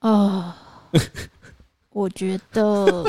[0.00, 0.52] 哦、
[0.92, 1.00] 呃，
[1.92, 3.04] 我觉得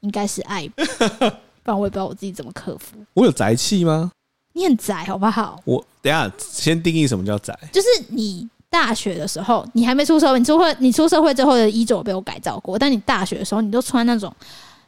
[0.00, 0.84] 应该是爱吧，
[1.62, 2.96] 不然我也不知道我自己怎么克服。
[3.14, 4.10] 我有宅气吗？
[4.54, 5.60] 你很宅好不好？
[5.64, 14.34] 我等一下先定义什么叫宅，就是你大学的时候，你还没出社会，你出会，你出社会之后的衣着被我改造过，但你大学的时候，你都穿那种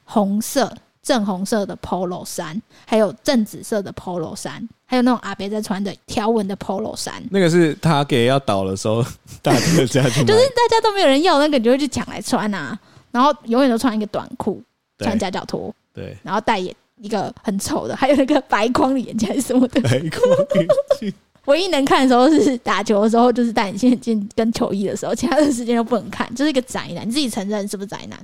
[0.04, 0.70] 红色、
[1.04, 7.22] 正红色的 polo 衫，还有正紫色的 polo 衫，还有那种阿伯在穿的条纹的 polo 衫。
[7.30, 9.04] 那个是他给要倒的时候，
[9.42, 12.76] 大家就这样去就是大家都没有人要那个，你就会去抢来穿啊。
[13.12, 14.60] 然后永远都穿一个短裤，
[14.98, 19.80] 穿夹脚拖，对，然后戴眼一个很丑的，还有那个白框的眼镜还是什么的。
[19.82, 20.22] 白框
[20.56, 20.66] 眼
[20.98, 21.14] 镜。
[21.44, 27.06] 唯一能看的时候是打球的时候，就是戴隐形眼镜跟球衣的时候，其他的时间都不能看，就是一个宅男。
[27.06, 28.18] 你自己承认是不是宅男？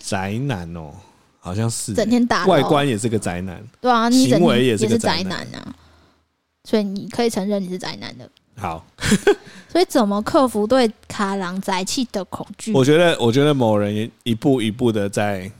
[0.00, 0.90] 宅男哦，
[1.40, 5.74] 好像是整天打外观也是个宅男，对啊，你整行为也是是个宅男啊，
[6.64, 8.30] 所以你可以承认你是宅男的。
[8.56, 8.84] 好，
[9.72, 12.74] 所以怎么克服对卡郎宅气的恐惧？
[12.74, 15.50] 我觉得，我觉得某人一步一步的在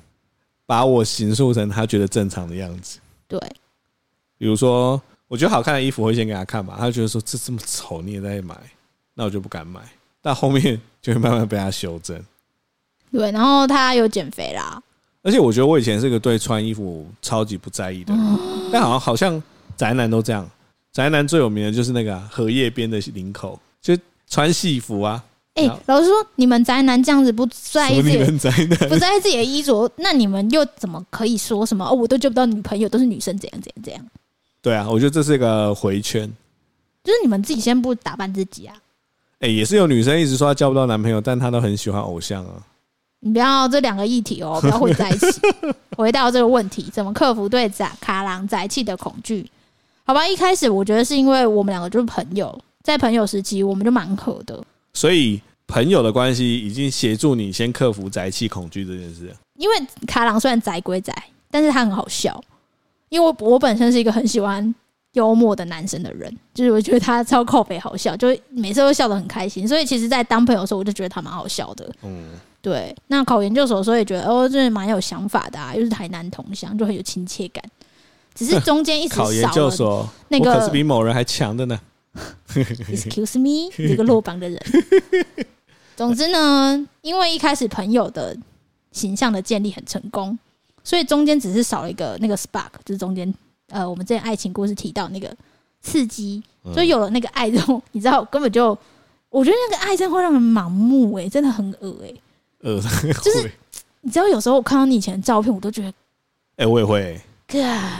[0.66, 2.98] 把我形塑成他觉得正常的样子。
[3.26, 3.40] 对，
[4.36, 8.54] 比如说，我觉得好看的衣服会先给他看嘛，他觉得说这这么丑你也在买，
[9.14, 9.80] 那我就不敢买。
[10.20, 12.22] 但后面就会慢慢被他修正。
[13.10, 14.82] 对，然后他有减肥啦，
[15.22, 18.38] 而且我觉得我以前是个对穿衣服超级不在意的人，
[18.72, 19.42] 但好像好像
[19.76, 20.48] 宅男都这样。
[20.92, 23.96] 宅男最有名的就是那个荷叶边的领口，就
[24.28, 25.22] 穿戏服啊。
[25.54, 31.84] 哎、欸，老师说，你们宅男这样子不在意自己的宅男不在意自己的衣着，那你们又怎么可以说什么？
[31.86, 34.04] 哦，我都交不到女朋友，都是女生怎样怎样怎样？
[34.62, 36.30] 对啊，我觉得这是一个回圈，
[37.04, 38.74] 就是你们自己先不打扮自己啊。
[39.40, 42.54] 哎、欸，也是有女生一直说她交不到男朋友，但她都很喜欢偶像啊。
[43.20, 45.26] 你不要这两个议题哦， 不要混在一起。
[45.96, 49.48] 回到这个问题，怎么克服对宅卡郎宅气的恐惧？
[50.04, 54.60] 好吧，一开始我觉得是因为我们两个就是朋友，在朋友时期我们就蛮合的，
[54.94, 59.32] 所以朋友的关系已经协助你先克服宅气恐惧这件事。
[59.56, 61.14] 因为卡郎虽然宅归宅，
[61.50, 62.42] 但是他很好笑，
[63.10, 64.74] 因为我我本身是一个很喜欢
[65.12, 71.88] 幽默的男生的人，就是我觉得他超靠北好笑，就每次都笑得很开心，所以其实，在当朋友的时候，我就觉得他蛮好笑的。
[72.02, 72.30] 嗯，
[72.62, 72.94] 对。
[73.08, 77.62] 那考研究所，的时候也觉得哦，真的蛮有想法的啊，又是台南同乡，就很有亲切感。
[78.34, 81.78] 只是中间一直考研究所，那个可是比某人还强的呢。
[82.54, 84.60] Excuse me， 这个落榜的人。
[85.96, 88.36] 总之呢，因为一开始朋友的
[88.92, 90.38] 形象的建立很成功，
[90.82, 93.32] 所以中间只是少了一个那个 spark，就是中间
[93.68, 95.32] 呃，我们之前爱情故事提到那个
[95.82, 96.42] 刺激，
[96.72, 98.76] 所以有了那个爱之后，你知道根本就，
[99.28, 102.12] 我觉得那个爱真的会让人盲目哎、欸，真的很恶哎、
[102.62, 103.52] 欸，恶就是
[104.00, 105.92] 你知道有时候我看到你以前的照片，我都觉得，
[106.56, 107.20] 哎，我也会、欸。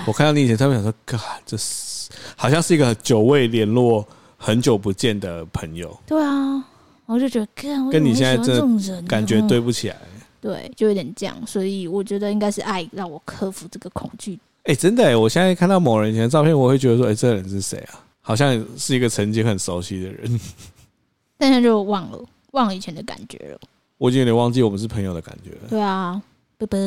[0.07, 5.99] 我看到你以前照片，想说，哥，这是好像是一个久未联络、很久不见的朋友。
[6.07, 6.65] 对啊，
[7.07, 7.49] 我就觉得，
[7.91, 8.65] 跟你现在这
[9.03, 9.97] 感觉对不起来。
[10.41, 14.39] 对，就有点这样，所以我觉得应该是爱让我克服这个恐惧。
[14.65, 18.01] 哎，真的哎，我现在看到某人以前的照片，我会觉得说，哎，这个人是谁啊？
[18.21, 20.41] 好像是一个曾经很熟悉的人，
[21.37, 23.59] 但是就忘了，忘了以前的感觉了。
[24.01, 25.69] 我已经有点忘记我们是朋友的感觉了。
[25.69, 26.19] 对啊，
[26.57, 26.79] 拜拜，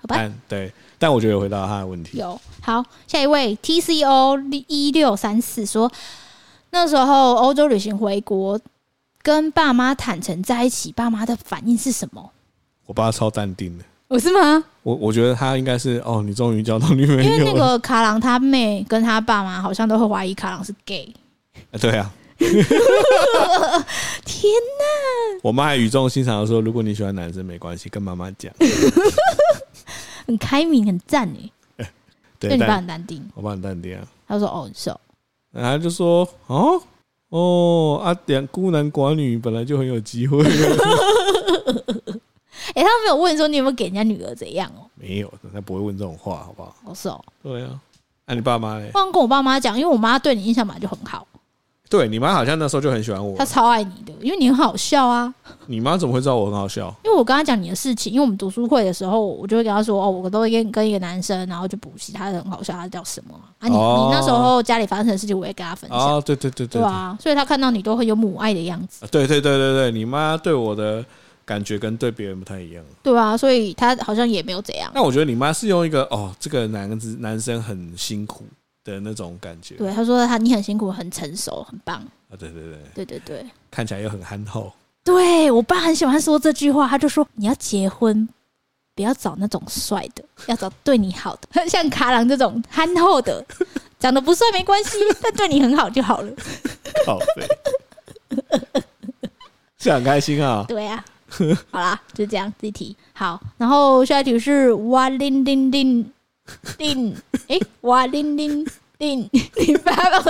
[0.00, 0.32] 好吧。
[0.48, 0.72] 对。
[0.98, 2.18] 但我觉得有回答他的问题。
[2.18, 4.36] 有好，下一位 T C O
[4.66, 5.88] 一六三四说，
[6.70, 8.58] 那时候欧洲旅行回国，
[9.22, 12.32] 跟爸妈坦诚在一起，爸妈的反应是什么？
[12.86, 13.84] 我爸超淡定的。
[14.08, 14.64] 我是吗？
[14.82, 17.24] 我我觉得他应该是哦，你终于交到女朋友了。
[17.24, 21.14] 因为那个卡郎他妹跟他爸妈好像都会怀疑卡郎是 gay。
[21.80, 22.10] 对啊。
[24.24, 25.40] 天哪！
[25.42, 28.52] 我妈还语重心长的说：“如果你喜欢男生，没关系，跟妈妈讲。
[30.26, 31.86] ”很开明，很赞哎。
[32.38, 33.26] 对，就你爸很淡定。
[33.34, 34.06] 我爸很淡定啊。
[34.26, 35.00] 他说：“哦，是哦。
[35.52, 36.82] 然后他就说：哦
[37.30, 40.42] 哦啊，两孤男寡女本来就很有机会。
[40.44, 40.50] 哎、
[42.82, 44.84] 欸，他没有问说你有没有给人家女儿怎样哦？
[44.94, 46.76] 没有，他不会问这种话，好不好？
[46.84, 47.24] 哦，是哦。
[47.42, 47.80] 对啊，
[48.26, 48.86] 那、啊、你爸妈呢？
[48.86, 51.26] 我刚跟我爸妈讲，因为我妈对你印象本来就很好。
[51.88, 55.32] 对你妈好像那时候就很喜欢我，她超爱你的，因为你很好笑啊。
[55.66, 56.92] 你妈怎么会知道我很好笑？
[57.04, 63.46] 因为我跟她讲你的事情，因为我们读书会的时候，我就会跟她说：“哦，我都会跟跟一个男生，然后就补习，他很好笑，他叫什么啊？
[63.60, 65.98] 啊你哦、你那时候家里发生的事情，我也跟她分享。
[65.98, 69.06] 哦，对对对对，对啊，所以她看到你都很有母爱的样子。
[69.10, 71.04] 对对对对对，你妈对我的
[71.44, 72.84] 感觉跟对别人不太一样。
[73.02, 74.90] 对啊，所以她好像也没有怎样。
[74.94, 78.44] 那我觉得你妈是用一个哦，这个男子男生很辛苦
[78.94, 79.74] 的那种感觉。
[79.76, 81.96] 对，他说他你很辛苦，很成熟，很棒。
[82.30, 84.72] 啊，对对对，对对对，看起来又很憨厚。
[85.04, 88.28] 对我爸很喜欢说这句话，他就说你要结婚，
[88.94, 93.44] 不要找那种帅的，要找对你好的， 像卡郎这种憨厚的，
[94.00, 96.32] 长得不帅没关系， 但对你很好就好了。
[97.06, 97.46] 好废，
[99.78, 100.64] 是很开心啊。
[100.66, 101.04] 对啊，
[101.70, 103.40] 好啦，就这样，这一题好。
[103.56, 106.12] 然后下一题是哇铃铃铃
[106.78, 107.16] 铃，
[107.48, 108.66] 哎，哇铃铃
[108.98, 110.22] 铃， 你爸爸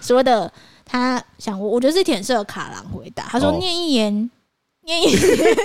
[0.00, 0.52] 说的。
[0.88, 3.24] 他想我，我觉得这题很适合卡郎回答。
[3.24, 4.30] 他说：“念一言，哦、
[4.84, 5.56] 念一研，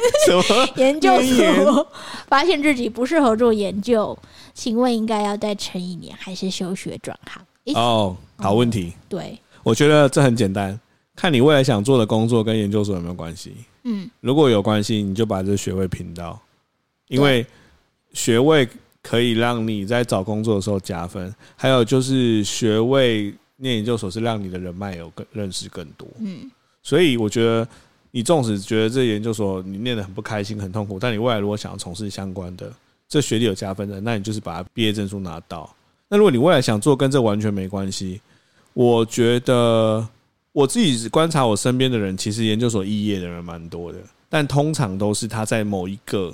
[0.77, 1.87] 研究所，
[2.27, 4.17] 发现自己不适合做研究，
[4.55, 7.45] 请问应该要再撑一年，还是休学转行？”
[7.79, 8.93] 哦，好问题。
[8.95, 10.77] 嗯、对，我觉得这很简单，
[11.15, 13.55] 看你未来想做的工作跟研究所有没有关系。
[13.83, 16.41] 嗯，如果有关系，你就把这学位拼到，
[17.09, 17.45] 因为
[18.13, 18.67] 学位
[19.03, 21.33] 可以让你在找工作的时候加分。
[21.55, 23.33] 还有就是学位。
[23.63, 26.49] 念研究所是让你的人脉有更认识更多，嗯，
[26.81, 27.67] 所以我觉得
[28.09, 32.73] 你纵使觉得这研究所你念得很不开心、很痛苦，但你未来如果想要从事相关的，
[33.07, 35.71] 这学历有加分的，那你就是把毕业证书拿到。
[36.09, 38.19] 那如果你未来想做跟这完全没关系，
[38.73, 40.03] 我觉得
[40.53, 46.33] 我自己观察我身边的人，其实研究所肄业的人蛮多的，但通常都是他在某一个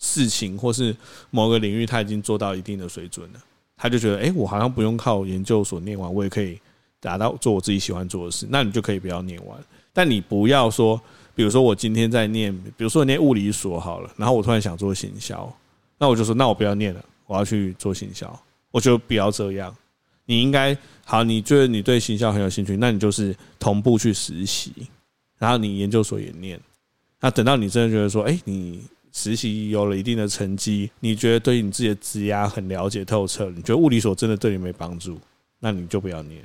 [0.00, 0.94] 事情或是
[1.30, 3.40] 某个领域他已经做到一定的水准了。
[3.76, 6.60] 他就觉得，哎、我好像不用靠研究所念完，我也可以
[7.00, 8.46] 达到做我自己喜欢做的事。
[8.50, 9.58] 那你就可以不要念完，
[9.90, 11.00] 但你不要说，
[11.34, 15.50] 比如说我今天在念，比如说念物理所好了，然后我突然想做行销，
[15.96, 18.38] 那我就说，那我不要念了，我要去做行销。
[18.70, 19.74] 我就不要这样。
[20.26, 24.72] 你应该好，你觉得你对行销很有兴趣，那你就是同步去实习，
[25.38, 26.60] 然后你研究所也念。
[27.18, 28.82] 那等到你真的觉得说，哎、你。
[29.12, 35.18] 实习有了一定的成绩，你觉得对你自己的职涯很了解透彻，你觉得物理所真的对你没帮助，
[35.58, 36.42] 那你就不要念。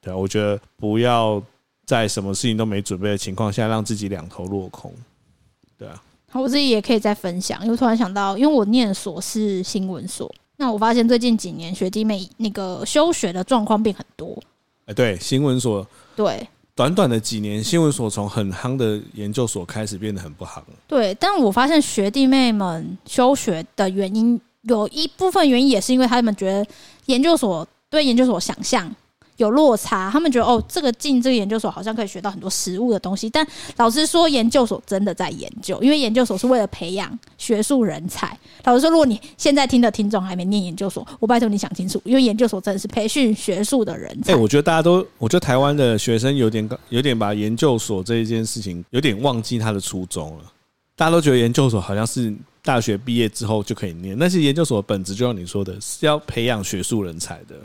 [0.00, 1.42] 对啊，我觉得不要
[1.86, 4.92] 在什么事情都没准备的情况下，让自己两头落空。
[5.78, 14.38] 对啊，好，我自己也可以再分享，因为突然想到，因为我念的所是新闻所，那我发现最近几年学弟妹那个休学的状况变很多。
[14.86, 16.46] 哎，对，新闻所，对。
[16.76, 20.60] 短短的几年，新闻所从很夯的研究所开始变得很不夯。
[20.88, 26.66] 对，但我发现学弟妹们休学的原因，有一部分原因也是因为他们觉得
[27.06, 28.92] 研究所对研究所想象
[29.36, 33.28] 有落差，他们觉得哦，这个进这个研究所好像可以学到很多实务的东西。
[33.28, 38.38] 但老师说，研究所真的在研究，因为研究所是为了培养学术人才。
[38.64, 44.32] 老师说，如果你现在听的听众还没念研究所，我拜托你想清楚，因为研究所真的是培训学术的人才。
[44.32, 50.44] 哎，我觉得大家都，我觉得台湾的学生有点有点把研究所这一件事情有点忘记他的初衷了。
[50.96, 57.56] 大家都觉得研究所好像是大学毕业之后就可以念，但是研究所的本质就像你说的，是要培养学术人才的。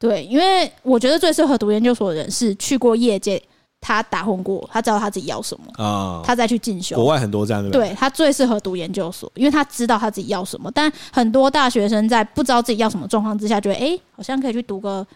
[0.00, 3.40] 对，因为我觉得最适合读研究所的人是去过业界，
[3.82, 6.96] 他打混过，他知道他自己要什么啊，他再去进修。
[6.96, 10.70] 国外很多这样的，对，他最适合读研究所，因为他知道他自己要什么。
[10.74, 15.06] 但很多大学生在不知道自己要什么状况之下，觉得哎，好像可以去读个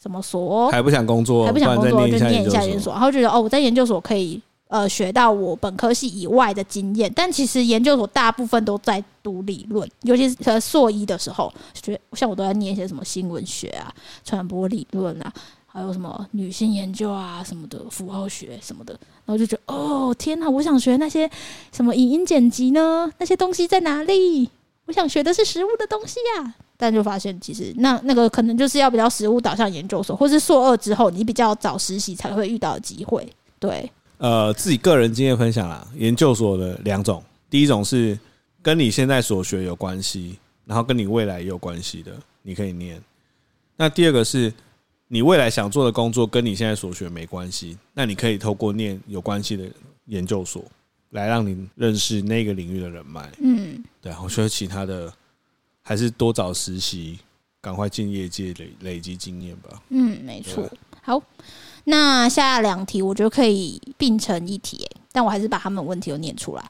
[0.00, 4.40] 什么所，还不想工作，还不想工作，就念一下研究所，然后觉得哦，我在研究所可以。
[4.74, 15.32] 呃，学到我本科系以外的经验，但其实研究所大部分都在读理论，尤其是硕一的时候，学像我都在念一些什么新闻学啊、传播理论啊，
[15.64, 21.30] 还有什么女性研究啊什么的，符号学什么的，然后就觉得哦天哪，我想学那些
[21.70, 23.08] 什么影音剪辑呢？
[23.18, 24.50] 那些东西在哪里？
[24.86, 33.88] 我想学的是实务的东西呀、啊，但就发现其实那那个可能就是要比较实务导向研究所，或是硕二之后你比较早实习才会遇到的机会，对。
[34.18, 38.18] 呃，自己个人经验分享啦，研究所的两种，第一种是
[38.62, 42.12] 跟你现在所学有关系，然后跟你未来也有关系的，
[42.42, 43.02] 你可以念。
[43.76, 44.52] 那第二个是
[45.08, 49.64] 你未来想做的工作跟你现在所学没关系，那你可以透过念有关系的
[50.06, 50.64] 研究所，
[51.10, 53.30] 来让你认识那个领域的人脉。
[53.40, 55.12] 嗯，对啊，我觉得其他的
[55.82, 57.18] 还是多找实习，
[57.60, 59.82] 赶快进业界累累积经验吧。
[59.90, 60.70] 嗯，没错。
[61.02, 61.22] 好，
[61.84, 66.64] 那下两题我觉得可以并成一题，但我还是把他们问题都念出来。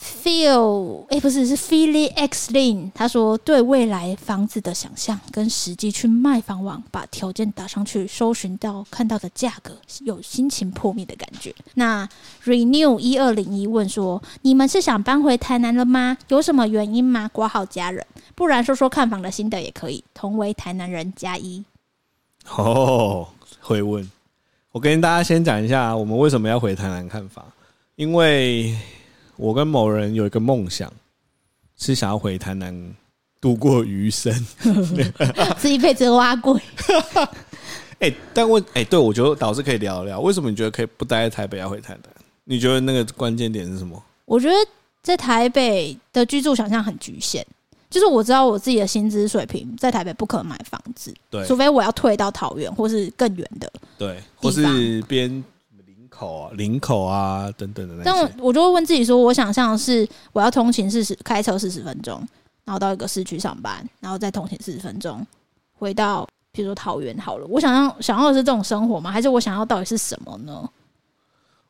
[0.00, 11.52] Feel 哎，不是是 Philly X Lin，他说对未来房子的想象跟实际去卖房网把条件打上去，搜寻到看到的价格，有心情破灭的感觉。
[11.74, 12.08] 那
[12.44, 16.16] Renew 一二零一问说，你们是想搬回台南了吗？
[16.28, 17.28] 有什么原因吗？
[17.32, 18.06] 挂号家人，
[18.36, 20.04] 不然说说看房的心得也可以。
[20.14, 21.64] 同为台南人加一。
[22.56, 23.26] 哦，
[23.68, 24.10] 会问。
[24.72, 27.44] 我跟大家先讲一下，我们为什么要回台南看法，
[27.96, 28.74] 因为。
[29.38, 30.92] 我跟某人有一个梦想，
[31.76, 32.74] 是想要回台南
[33.40, 34.34] 度过余生，
[35.60, 36.60] 是一辈子挖鬼。
[38.00, 42.12] 哎，但问哎，对我觉得导师可以聊一聊，为什么你觉得可以不待在台北要回台南？
[42.42, 44.02] 你觉得那个关键点是什么？
[44.24, 44.54] 我觉得
[45.02, 47.46] 在台北的居住想象很局限，
[47.90, 55.44] 就是我知道我自己的薪资水平在台北不可能买房子，对，除非我要退到桃园或是更远的，对，或是边林。
[56.10, 58.04] 口啊，林口啊，等等的那些。
[58.04, 62.20] 但我就会问自己说，我想象是我要通勤四十，开车四十分钟，
[62.64, 65.24] 然后到一个市区上班，然后再通勤四十分钟，
[65.74, 67.46] 回到比如说桃园好了。
[67.46, 69.12] 我想要想要的是这种生活吗？
[69.12, 70.68] 还是我想要到底是什么呢？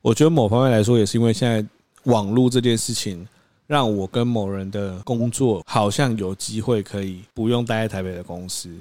[0.00, 1.62] 我觉得某方面来说，也是因为现在
[2.04, 3.28] 网络这件事情，
[3.68, 8.74] 让我跟某人的工作好像有机会可以不用待在台北的公司。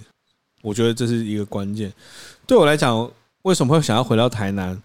[0.63, 1.91] 我觉得这是一个关键。
[2.47, 3.07] 对我来讲，
[3.43, 4.81] 为什么会想要回到台南？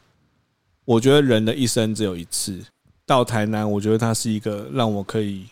[0.85, 2.61] 我觉得人的一生只有一次，
[3.07, 5.47] 到台南，我觉得它是一个让我可以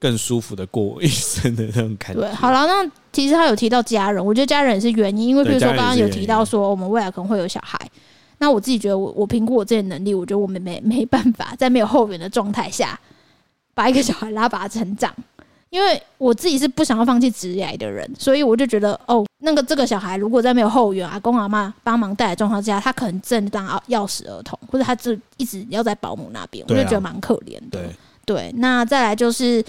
[0.00, 2.20] 更舒服的过一生的那种感觉。
[2.20, 7.78] 对，好了，那其实他有提到家人，我觉得家人也是原因，因为比如说刚刚有提到说我们未来可能会有小孩，
[8.38, 12.98] 那我自己觉得我我评估我自己的能力，我觉得我们没没办法在没有后援的状态下
[13.74, 15.12] 把一个小孩拉拔成长。
[15.70, 27.80] 因为我自己是不想要放弃职业的人，所以我就觉得哦，那个这个小孩如果在没有后援、阿公阿妈帮忙带的状况之下，他可能真的当要匙儿童，或者他就一直要在保姆那边，我就觉得蛮可怜的。
[27.80, 27.90] 对，
[28.24, 29.64] 对，那再来就是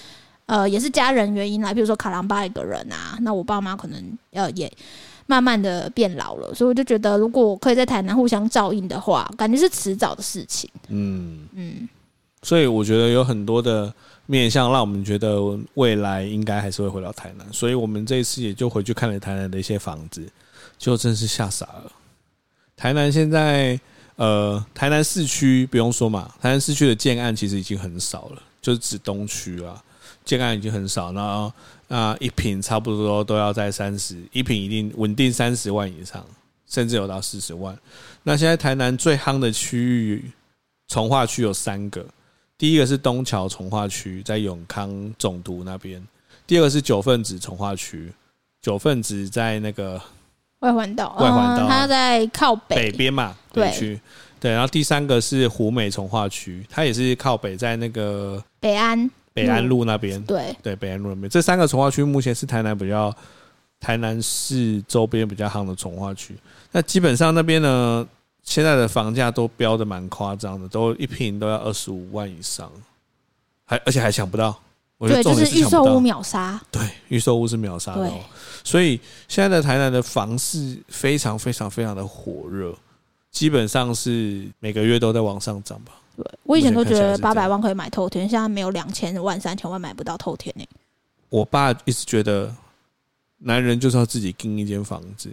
[0.45, 4.71] 呃，也是家人原因啦，比如说卡郎巴一个人啊，那我爸妈可能呃也
[5.25, 10.69] 慢慢的变老了，所以我就觉得如果我可以在台南互相照应的话，感觉是迟早的事情。
[10.89, 11.89] 嗯嗯，
[12.45, 13.91] 所以我觉得有很多的。
[14.27, 15.39] 面向让我们觉得
[15.75, 20.27] 未来应该还是会回到台南，所以我们这一次也就回去看了台南的一些房子，
[20.79, 21.91] 就真是吓傻了。
[22.75, 23.79] 台南现在，
[24.15, 29.79] 呃，台南市区不用说嘛，台南市区的建案其实已经很少了，就是指东区啊，
[30.23, 31.53] 建案已经很少，然后
[31.87, 36.25] 那一坪差不多都要在三十，一坪一定稳定三十万以上，
[36.67, 37.77] 甚至有到四十万。
[38.23, 40.31] 那现在台南最夯的区域，
[40.87, 42.03] 从化区有三个。
[42.57, 46.01] 第一个是东桥从化区，在永康总督那边；
[46.47, 48.11] 第二个是九份子从化区，
[48.61, 50.01] 九份子在那个
[50.59, 53.99] 外环道，外环道，它在靠北北边嘛，北区。
[54.39, 60.21] 对，然后第三个是湖美从化区，它也是靠北，在那个北安北安路那边。
[60.23, 63.13] 对对，北安路那边，这三个从化区目前是台南比较
[63.79, 66.35] 台南市周边比较夯的从化区。
[66.71, 68.07] 那基本上那边呢？
[68.45, 72.71] 现在的房价都标的蛮夸张的，都一平都要二十五万以上，
[73.65, 74.57] 还而且还抢不到。
[74.97, 76.61] 对，就是预售屋秒杀。
[76.71, 78.19] 对，预售屋是秒杀的哦。
[78.63, 82.73] 所以现在的台南的房市非常非常非常的火热，
[83.29, 85.91] 基本上是每个月都在往上涨吧。
[86.15, 90.65] 对，我以前都觉得八百万可以买透天，现在没有两千万、三千万买不到透天呢。
[91.29, 92.55] 我爸一直觉得，
[93.39, 95.29] 男人就是要自己订一间房子。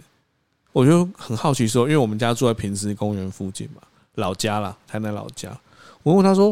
[0.73, 3.81] 我就很好奇说，因为我们家住在平石公园附近嘛，
[4.15, 5.55] 老家啦，台南老家。
[6.01, 6.49] 我问他说：“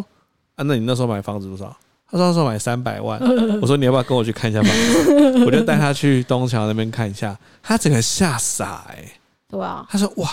[0.56, 1.66] 啊，那你那时候买房子多少？”
[2.10, 3.20] 他说：“那时候买三百万。
[3.62, 9.12] ”我说：“你要不要跟我去看一下房子？” 我就带他去东桥那边看一下，他整个吓傻哎、欸。
[9.50, 9.86] 对啊。
[9.90, 10.30] 他说：“哇，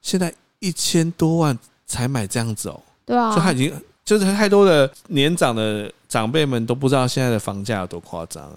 [0.00, 3.34] 现在一千多万才买这样子哦。”对啊。
[3.34, 8.56] 就他已经就是太多的年长的长辈们都不知道现在的房价有多夸张了。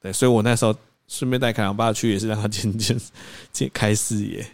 [0.00, 0.74] 对，所以我那时候。
[1.08, 2.96] 顺便带凯朗爸去，也是让他见见、
[3.52, 4.46] 见开视野。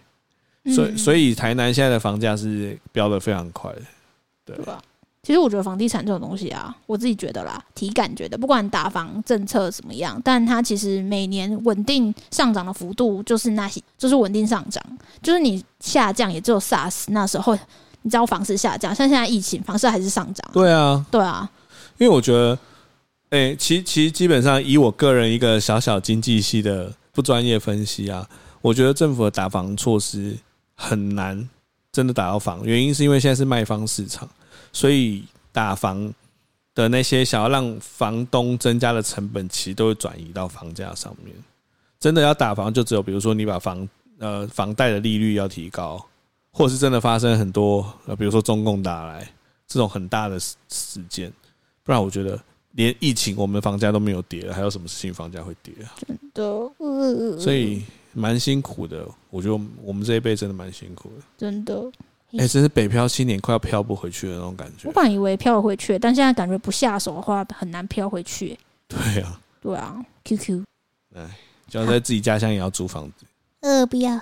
[0.73, 3.83] 所以，所以台南现在的房价是飙得非常快的，
[4.45, 4.81] 对吧？
[5.23, 14.83] 其实我觉得房地产这种东西啊，我自己觉得啦，体感觉得，不管打房政策怎么样，但它其实每年稳定上涨的幅度就是那些，就是稳定上涨。
[15.23, 17.57] 就是你下降也只有 SARS 那时候，
[18.03, 20.51] 你知道房市下降，像现在疫情，房市还是上涨。
[20.53, 21.51] 对啊，对啊，
[21.99, 22.59] 因为我觉得。
[23.33, 28.29] 诶、其其实基本上以我个人一个小小经济系的不专业分析啊，
[28.61, 30.37] 我觉得政府的打房措施
[30.75, 31.49] 很难
[31.91, 34.29] 真的打到房，原因是因为现在是卖方市场，
[34.71, 36.13] 所以打房
[36.75, 41.35] 的那些想要让房东增加的成本，其实都会转移到房价上面。
[41.99, 46.05] 真的要打房，就只有比如说你把房呃房贷的利率要提高，
[46.51, 49.27] 或是真的发生很多呃比如说中共打来
[49.67, 51.33] 这种很大的事事件，
[51.83, 52.39] 不然我觉得
[52.73, 55.95] 连疫情我们的房价都没有跌了，还有什么事情房价会跌啊？
[56.07, 59.07] 真的，所以蛮辛苦的。
[59.31, 61.91] 我觉得我们这一辈真的蛮辛苦的，真的。
[62.33, 64.89] 哎、欸，真是北漂青年快要漂不回去的那种感觉。
[64.89, 68.59] 我本来以为漂了回去，但现在感觉不下手的话很难漂回去。
[68.89, 70.65] 对啊，对啊，QQ。
[71.15, 71.31] 哎。
[71.69, 73.25] 就要在自己家乡也要租房子，
[73.61, 74.21] 呃，不要，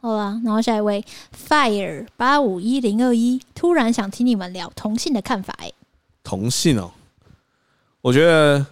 [0.00, 0.40] 好吧。
[0.44, 1.04] 然后下一位
[1.36, 5.72] Fire 八五一零二一，突然想听你们聊同性的看法，哎，
[6.22, 6.92] 同性哦，
[8.08, 8.66] 我觉得，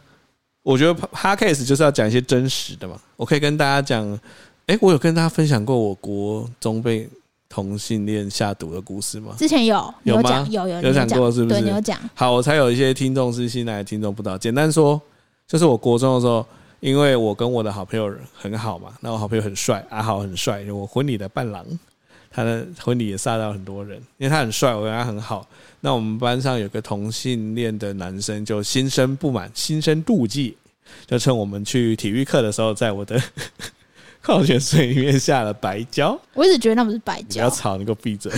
[0.63, 2.99] 我觉得 Podcast 就是要讲一些真实的嘛。
[3.17, 4.19] 我可以跟大家讲，
[4.65, 7.07] 哎，我有跟大家分享过我国中被
[7.51, 9.35] 同性恋下毒的故事吗？
[9.37, 10.47] 之前有，有吗？
[10.51, 11.61] 有有有讲过，是不是？
[11.61, 11.99] 对，你有讲。
[12.15, 14.39] 好，我才有一些听众是新来的听众，不知道。
[14.39, 14.99] 简单说，
[15.47, 16.45] 就是我国中的时候。
[16.81, 21.65] 因为我跟我的好朋友很好嘛，那我好朋友很帅，阿豪很帅，我婚礼的伴郎，
[22.31, 25.45] 他的婚礼也杀到很多人，因为他很帅，我跟他很好。
[25.87, 30.57] 那我们班上有个同性恋的男生，就心生不满，心生妒忌，
[31.07, 33.23] 就趁我们去体育课的时候，在我的。
[34.21, 37.35] 矿泉水里面下了白胶，我一直觉得那不是白胶。
[37.35, 38.33] 不要吵，你给我闭嘴！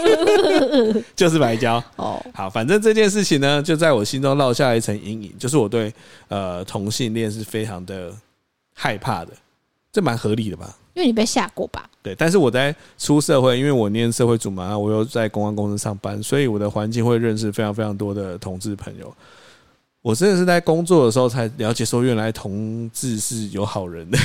[1.16, 2.22] 就是白胶哦。
[2.34, 5.90] 好，反正这件事情呢，就在我心中烙下了一层阴影，就是我对
[6.28, 8.12] 呃同性恋是非常的
[8.74, 9.32] 害怕的。
[9.90, 10.76] 这蛮合理的吧？
[10.94, 11.88] 因为你被吓过吧？
[12.02, 12.14] 对。
[12.16, 19.14] 但是我在出社会，因为我念社会组嘛，我又在公安公司上班，所以我的环境会认识非常非常多的同志朋友。
[20.02, 24.18] 我真的是在工作的时候才了解，说原来同志是有好人的，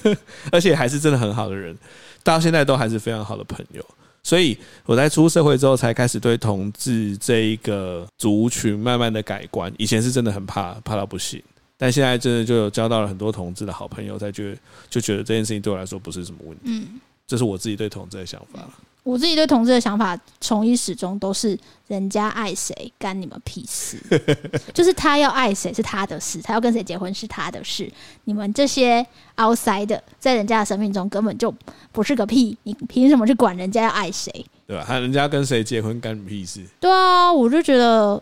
[0.50, 1.76] 而且还是真的很好的人，
[2.24, 3.84] 到现在都还是非常好的朋友。
[4.22, 9.72] 所以我在出社会之后，才开始对同志这一个族群慢慢的改观。
[9.76, 11.40] 以前是真的很怕，怕到不行，
[11.78, 14.58] 但现在真的就有交到了很多同志的好朋友，才觉得
[14.88, 16.62] 就觉得这件事情对我来说不是什么问题。
[16.64, 18.60] 嗯，这是我自己对同志的想法。
[19.02, 21.56] 我自己对同志的想法，从一始终都是
[21.86, 23.96] 人家爱谁干你们屁事，
[24.74, 27.88] 就是他要爱谁是他的事，他要跟谁结婚是他的事，
[28.24, 29.06] 你们这些
[29.36, 31.54] outside 的在人家的生命中根本就
[31.92, 34.44] 不是个屁，你凭什么去管人家要爱谁？
[34.66, 34.82] 对吧？
[34.84, 36.64] 他人家跟谁结婚干你屁事？
[36.80, 38.20] 对啊，我就觉得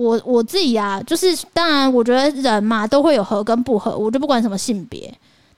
[0.00, 5.12] 我我自己啊，就是当然，我觉得人嘛都会有合跟不合，我就不管什么性别。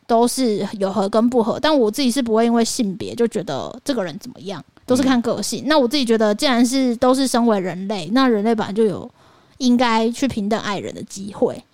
[0.05, 5.63] 都是有合跟不合，但我自己是不会因为性别就觉得这个人怎么样，都是看个性。
[5.67, 9.09] 那我自己觉得，既然是都是身为人类，那人类本来就有
[9.59, 11.65] 应该去平等爱人的机会，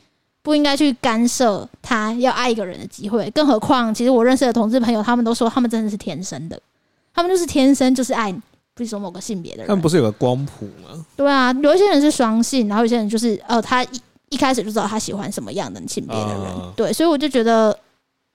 [0.43, 3.29] 不应该去干涉他要爱一个人的机会。
[3.31, 6.61] 更何况，其实我认识的同志朋友，他们都说他们真的是天生的，
[7.12, 8.33] 他们就是天生就是爱，
[8.79, 9.66] 比如说某个性别的人。
[9.66, 11.05] 他们不是有个光谱吗？
[11.16, 14.01] 对啊，有一些人是双性，然后有些人就是呃，他一
[14.31, 16.45] 一开始就知道他喜欢什么样的性别的人。
[16.45, 17.79] 啊、对，所以我就觉得。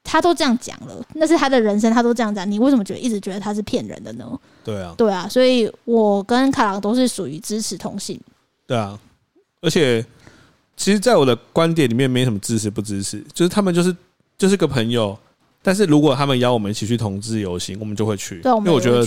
[0.06, 4.38] 他都这样讲了，那是他的人生，他都这样讲，你为什么觉得一直觉得他是骗人的呢？
[4.62, 8.20] 对啊，对啊，所以我跟卡郎都是属于支持同性。
[8.68, 9.00] 对啊，
[9.62, 10.06] 而且
[10.76, 13.96] 其实，在我的观点里面，没什么支持不支持，就是他们就是
[14.38, 15.18] 就是个朋友。
[15.64, 19.03] 但是如果他们邀我们一起去同志游行，我们就会去，对，因为我觉得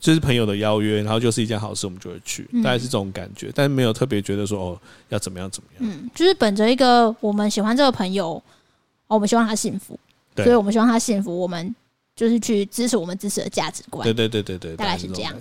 [0.00, 3.52] 就是朋友的邀约，然后就是一件好事，我们就会去，大概是这种感觉。
[3.54, 4.80] 但是没有特别觉得说哦，
[5.10, 5.88] 要怎么样怎么样。
[5.88, 8.42] 嗯，就是本着一个我们喜欢这个朋友，
[9.06, 9.98] 我们希望他幸福。
[10.36, 11.74] 所以我们希望他幸福，我们
[12.14, 14.04] 就是去支持我们支持的价值观。
[14.04, 15.34] 对对对对对，大概是这样。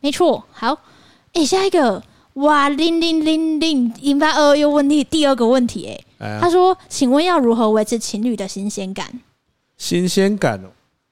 [0.00, 0.44] 没错。
[0.52, 0.74] 好，
[1.32, 2.02] 哎、欸，下一个，
[2.34, 9.18] 哇，零零零零引发二又问题，第二个问题、欸，哎，他说，请问要如何维持情侣的新鲜感？
[9.76, 10.68] 新鲜感哦，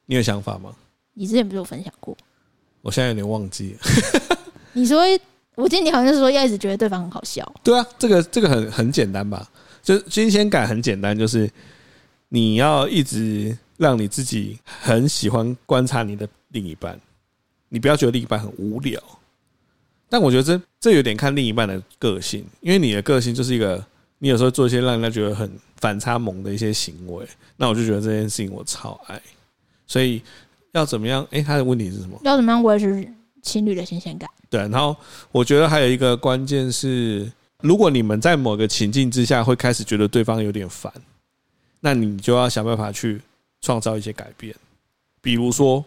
[0.06, 0.74] 你有想法吗？
[1.14, 2.16] 你之前不是有分享过？
[2.80, 4.38] 我现在有点忘记了。
[4.72, 5.02] 你说，
[5.54, 7.50] 我记得你好像是说要一直觉得对方很好笑。
[7.62, 9.48] 对啊，这个这个很很简单吧？
[9.82, 11.50] 就新鲜感很简单，就是。
[12.34, 16.98] 你要一直让你自己很喜欢观察你的另一半，
[17.68, 18.98] 你不要觉得另一半很无聊。
[20.08, 23.84] 但我觉得这这有点看另一半的个性，因为你的个性就是一个，
[24.16, 25.46] 你有时候做一些让人家觉得很
[25.82, 27.26] 反差萌的一些行为，
[27.56, 29.20] 那我就觉得这件事情我超爱。
[29.88, 30.22] 所以
[30.70, 31.26] 要怎么样？
[31.32, 32.16] 诶，他的问题是什么？
[32.22, 33.12] 要怎么样维持
[33.42, 34.30] 情侣的新鲜感？
[34.48, 34.96] 对，然后
[35.32, 37.28] 我觉得还有一个关键是，
[37.62, 40.92] 如果你们在某个情境之下会开始觉得对方有点烦。
[41.84, 43.20] 那你就要想办法去
[43.60, 44.54] 创造一些改变，
[45.20, 45.84] 比如说，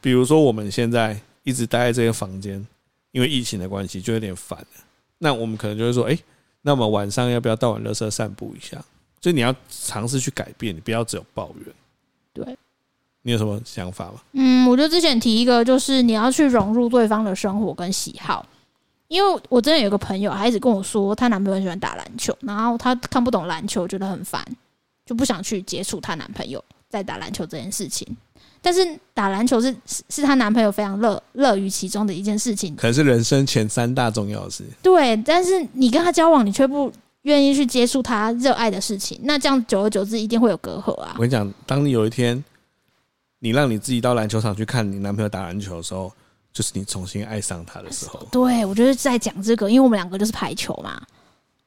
[0.00, 2.66] 比如说我们现在一直待在这个房间，
[3.12, 4.84] 因为疫情的关系就有点烦了。
[5.18, 6.18] 那我们可能就会说，哎，
[6.62, 8.82] 那我们晚上要不要到晚乐色散步一下？
[9.20, 11.74] 就你要尝试去改变，你不要只有抱怨。
[12.32, 12.56] 对，
[13.22, 14.14] 你有什么想法吗？
[14.32, 18.46] 嗯，我觉得之前提一个，就是你要去融入对方的生活跟喜好。
[19.08, 24.40] 因为我真的有个朋友，她一直跟我说，她男朋友很喜欢打篮球，然后她看不懂篮球，觉得很烦，
[25.04, 28.06] 就不想去接触她男朋友在打篮球这件事情。
[28.62, 34.62] 但是打篮球是是是她男朋友非常乐乐于其中的一件事情，可能是人生前三大重要的事。
[34.80, 36.92] 对，但是你跟他交往，你却不
[37.22, 41.12] 愿意去接触他热爱的事情，那这样久而久之一定会有隔阂啊！
[41.16, 42.42] 我跟你讲，当你有一天
[43.38, 46.10] 你让你自己到篮球场去看你男朋友打篮球的时候，
[46.52, 48.26] 就是你重新爱上他的时候。
[48.32, 51.00] 对，我就是在讲这个，因为我们两个就是排球嘛。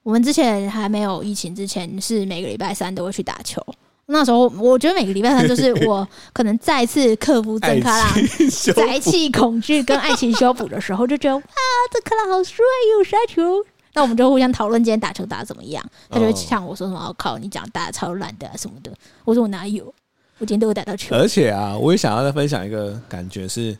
[0.02, 3.64] 我们之前还没有疫情之前，是每个礼拜三都会去打球。
[4.08, 8.14] 那时候我觉得每个礼拜三就是我可能再次克服曾卡拉
[8.76, 12.58] 宅气恐惧跟爱情修补的时候，就觉得啊，曾卡拉好帅
[12.98, 13.64] 哟，杀球。
[13.94, 15.84] 那我们就互相讨论今天打球打的怎么样。
[16.10, 18.92] 他就会呛我说什么：“我靠，你讲打得超烂的、啊、什么的。”
[19.26, 19.86] 我说：“我哪有？
[20.40, 23.78] 我今天都会打到球。”而且啊，我也想要再分享一个感觉是，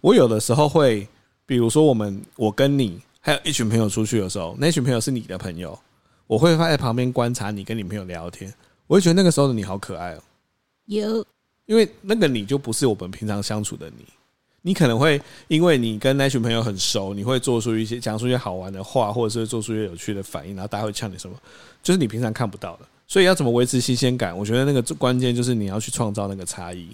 [0.00, 1.08] 我有的时候会，
[1.46, 5.78] 比如说我们我跟你还有一群朋友出去的时候，那群朋友是你的朋友，
[6.26, 8.52] 我会放在旁边观察你跟你朋友聊天。
[8.86, 10.22] 我会觉得那个时候的你好可爱哦，
[10.84, 11.24] 有，
[11.64, 14.04] 因为那个你就不是我们平常相处的你，
[14.66, 21.36] 你可能会因为你跟那群朋友很熟，你会做出一些讲出一些好玩的话，或者是做出一些有趣的反应，然后大家会呛你什么，
[21.82, 22.86] 就是你平常看不到的。
[23.06, 24.36] 所以要怎么维持新鲜感？
[24.36, 26.88] 我觉得那个关键就是你要去创造那个差异，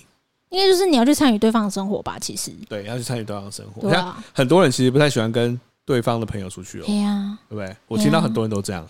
[0.48, 2.18] 应该就是你要去参与对方的生活吧。
[2.18, 3.86] 其实，对，要去参与对方的生活。
[3.86, 7.76] 你看，很多人其实不太喜欢跟对方的朋友出去哦，对呀，对不对？
[7.86, 8.84] 我听到很多人都这样。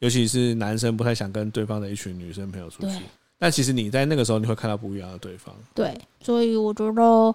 [0.00, 2.98] 尤其是男生不太想跟对方的一群女生朋友出去，
[3.40, 5.52] 但其实你在那个时候你会看到不一样的对方。
[5.74, 7.34] 对，所以我觉得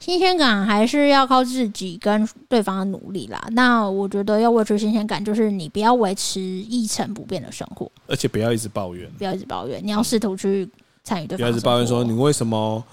[0.00, 3.40] 新鲜感还是要靠自己跟对方的努力啦。
[3.52, 10.68] 那我觉得要维持新鲜感，就是你不要维持一成不变的生活，而且不要一直抱怨，不要一直抱怨，你要试图去
[11.04, 11.38] 参与对方。
[11.38, 12.84] 不要一直抱怨说你为什么，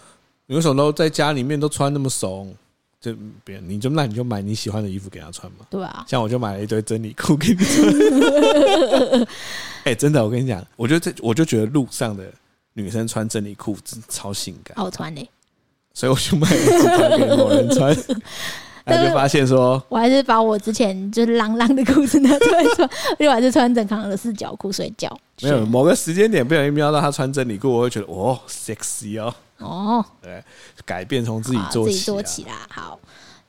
[0.46, 2.56] 你为什么都在家里面都穿那么怂。
[3.02, 3.12] 就
[3.44, 5.66] 别人，你就那你就买你喜欢的衣服给他穿嘛。
[5.72, 7.88] 对啊，像我就买了一堆真理裤给你穿。
[9.86, 12.32] 哎、欸，真的，我跟你讲，我觉得这，我就觉得路上的
[12.74, 15.28] 女生穿真理裤子超性感，好穿的。
[15.94, 17.96] 所以我就买了一条给某人穿。
[18.84, 25.16] 然后就发现说，我还是把我之前就是浪浪的裤子拿出来穿，因 为我还是穿正常的四角裤睡觉。
[25.42, 29.34] 没有某个时间点不小心瞄到他穿真理裤，我会觉得哦，sexy 哦。
[29.60, 30.44] 哦，对，
[30.84, 32.68] 改变从自己做起，自己做起啦。
[32.72, 33.00] 好，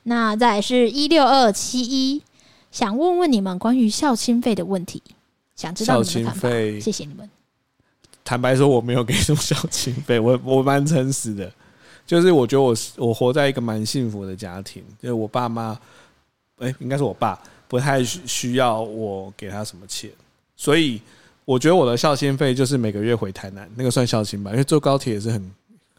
[0.02, 2.22] 那再来是一六二七一，
[2.70, 5.02] 想问问你们关于孝亲费的问题，
[5.56, 6.48] 想知道你们的看法。
[6.78, 7.28] 谢谢你们。
[8.24, 11.52] 坦白说，我没有给什么孝亲费， 我我蛮诚实的，
[12.06, 15.78] 就是我觉得我我活在一个蛮幸福的家庭，就是我爸妈，
[16.58, 20.10] 哎、应该是我爸不太需需要我给他什么钱，
[20.56, 21.00] 所以
[21.44, 25.50] 我觉得我的孝亲费就是每个月回台南，那个算孝亲吧，因为坐高铁也是很。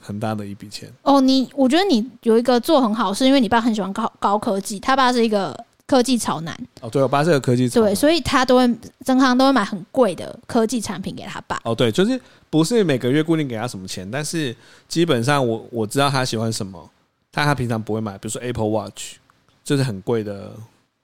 [0.06, 6.58] 很大的一笔钱哦，你我觉得你有一个做很好，是因为你爸很喜欢高高科技，他爸是一个科技潮男。
[6.82, 8.76] 哦，对，我爸是个科技对，所以他都会
[9.06, 11.60] 曾康都会买很贵的科技产品给他爸。
[11.64, 12.20] 哦，对，就是
[12.50, 14.56] 不是每个月固定给他什么钱，但是
[14.88, 16.90] 基本上我我知道他喜欢什么，
[17.32, 19.16] 但他平常不会买，比如说 Apple Watch，
[19.64, 20.52] 就是很贵的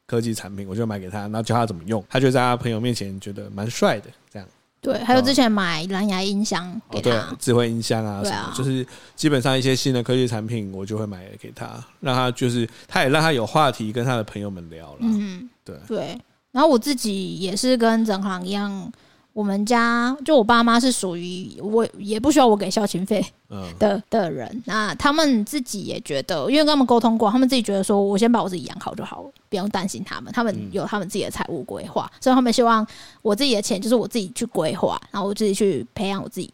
[0.07, 4.47] 科技产品，我就买给他，然后教他怎么用，他就在他朋友面前觉得蛮帅的这样。
[4.81, 11.67] 对，还有之前买蓝牙音箱给他，哦、对，智慧音箱啊什么，啊、就是基本上一些新的科技产品，我就会买给他，
[11.99, 14.99] 让他就是他也让他有话题跟他的朋友们聊了。
[15.01, 16.19] 嗯，对对。
[16.51, 18.91] 然后我自己也是跟整行一样。
[19.31, 23.25] 我们家就我爸妈是属于我也不需要我给孝亲费
[23.77, 32.85] 的的人，那他们自己也觉得，因为跟他们沟通过，他们自己觉得说我先把我自己养好就好了，不用担心他们，他们有他们自己的财务规划，所以他们希望
[33.21, 36.51] 我自己的钱就是我自己去规划，然后我自己去培养我自己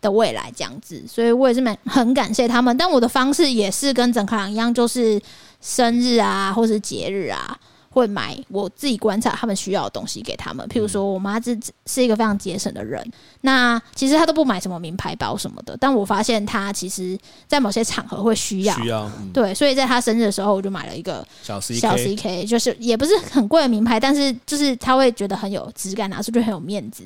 [0.00, 5.20] 的未来这样子，所以我也是蛮很感谢他们，但我的方式也是跟整康一样，就是
[5.60, 7.58] 生日啊，或是节日啊。
[7.90, 13.04] 会买我自己观察他们需要的东西给他们，譬如说我妈是是一个非常节省的人，
[13.40, 27.02] 那其实她都不买什么名牌包什么的，但我发现她其实，在某些场合会需要，需要，嗯、对，所以在她生日的时候，我就买了一个小 CK，小 CK，就是也不是很贵的名牌，但是就是她会觉得很有质感，拿出去很有面子，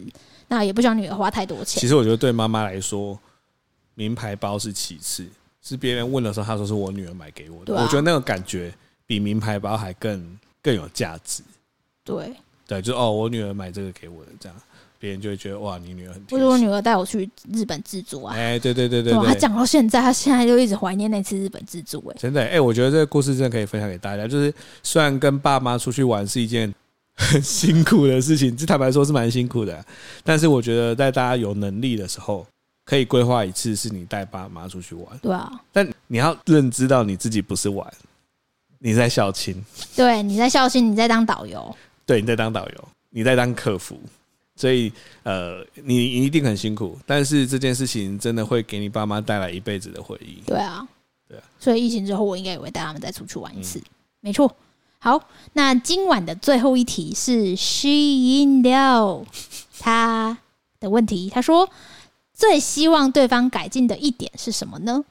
[0.49, 1.81] 那也不希望女儿花太多钱。
[1.81, 3.19] 其实我觉得对妈妈来说，
[3.95, 5.27] 名牌包是其次，
[5.63, 8.75] 是别人问的时候，她说是我女儿买给我的，啊、我觉得那个感觉
[9.07, 10.39] 比名牌包还更。
[10.63, 11.43] 更有价值，
[12.05, 12.33] 对
[12.67, 14.57] 对，就哦，我女儿买这个给我的，这样
[14.99, 16.23] 别人就会觉得哇，你女儿很。
[16.31, 24.29] 或者我女儿带我去日本自助啊，哎，对对对对，对，她讲到现在，她现在就一直怀念那次日本自助，哎，真的，哎，我觉得这个故事真的可以分享给大家。
[24.29, 24.55] 就是
[24.85, 26.73] 虽然跟爸妈出去玩是一件
[27.17, 29.85] 很辛苦的事情，这坦白说是蛮辛苦的，
[30.23, 32.47] 但是我觉得在大家有能力的时候，
[32.85, 37.93] 可以规划一次是你带爸妈出去玩，对啊，但你要认知到你自己不是玩。
[38.85, 39.65] 你在校庆，
[39.95, 41.75] 对，你在校庆，你在当导游，
[42.05, 43.97] 对，你在当导游，你在当客服，
[44.57, 50.43] 所以呃，你，你一定很辛苦，但是这件事情真的会给你爸妈带来一辈子的回忆。
[50.45, 50.85] 对啊，
[51.29, 53.79] 对啊，所以疫情之后，我应该也会带他们再出去玩一次。
[53.79, 53.85] 嗯、
[54.21, 54.53] 没错。
[54.99, 59.25] 好，那今晚的最后一题是 She In Liao
[59.79, 60.39] 他
[60.81, 61.69] 的问题，他说
[62.35, 65.05] 最希望对方改进的一点是什么呢？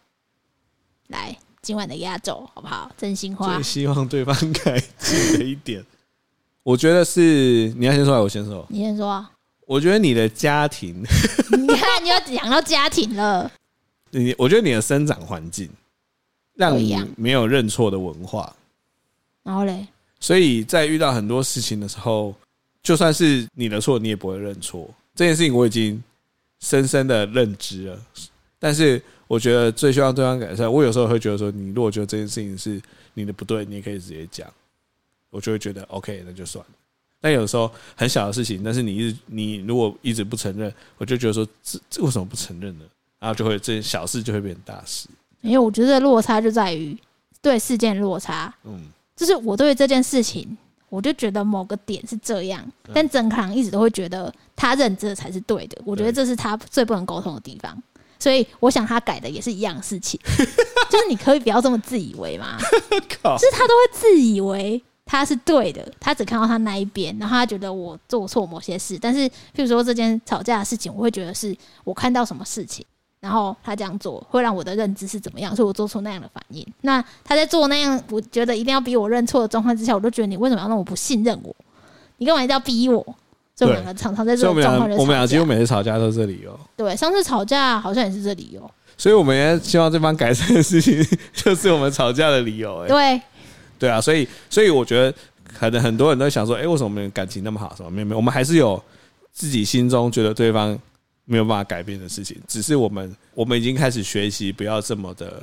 [1.08, 2.92] 来，今晚的压轴好不好？
[2.98, 3.54] 真心话。
[3.54, 5.86] 最希望对方改进的一点，
[6.64, 8.66] 我觉得是你要先说，我先说？
[8.70, 9.32] 你先说啊。
[9.68, 11.02] 我觉得你的家庭，
[11.52, 13.50] 你看你要讲到家庭了。
[14.10, 15.70] 你，我觉得你的生长环境
[16.56, 18.54] 让你没有认错的文化。
[19.44, 19.88] 然后嘞，
[20.20, 22.34] 所以在遇到很多事情的时候，
[22.82, 24.90] 就算是你的错，你也不会认错。
[25.16, 26.04] 这件事情我已经
[26.60, 28.00] 深深的认知了。
[28.60, 29.02] 但是
[29.32, 30.70] 我觉得最希望对方改善。
[30.70, 32.82] 我有时候会觉得说，你如果觉得这件事情是
[33.14, 34.46] 你的不对，你也可以直接讲，
[35.30, 36.72] 我就会觉得 OK，那就算了。
[37.22, 42.84] 但有时候很小的事情，但是你一直你如果一直不承认，我就觉得说，这这为什么不承认呢？
[43.20, 45.08] 然后就会这件小事就会变成大事。
[45.40, 46.98] 因为我觉得落差就在于
[47.42, 48.82] 对事件落差，嗯。
[49.16, 50.58] 就是我对这件事情，
[50.90, 55.82] 我就觉得某个点是这样，但整行一直都会觉得他认知的才是对的。
[55.86, 57.82] 我觉得这是他最不能沟通的地方，
[58.22, 60.20] 所以我想他改的也是一样的事情。
[60.90, 69.00] 就是你可以不要这么自以为嘛，就是他都会自以为他是对的，他只看到他那一边，然后他觉得我做错某些事。
[69.02, 72.86] 但是，譬如说这件吵架的事情，我会觉得是我看到什么事情。
[73.22, 76.66] 然后他这样做会让我的认知是怎么样，所以我做出那样的反应。
[76.82, 81.56] 那他在做那样，我觉得一定要逼我认错的状况之下，我都觉得你为什么要那么不信任我？
[82.18, 83.16] 你干嘛一定要逼我？
[83.56, 86.60] 所以我们两个常常在这种状况下，我们俩几乎每次吵架都是这理由。
[86.76, 88.70] 对，上次吵架好像也是这理由。
[88.98, 92.80] 所以我们也希望对方改善的事情， 就是我们吵架的理由。
[92.84, 93.22] 哎，对，
[93.80, 95.14] 对啊，所以所以我觉得
[95.60, 97.74] 可能很多人都想说，哎，为什么我们感情那么好？
[97.76, 97.90] 什么？
[97.90, 98.82] 没有没有，我们还是有
[99.32, 100.78] 自己心中觉得对方。
[101.24, 105.42] 没有办法改变的事情，只是我们我们已经开始学习，不要这么的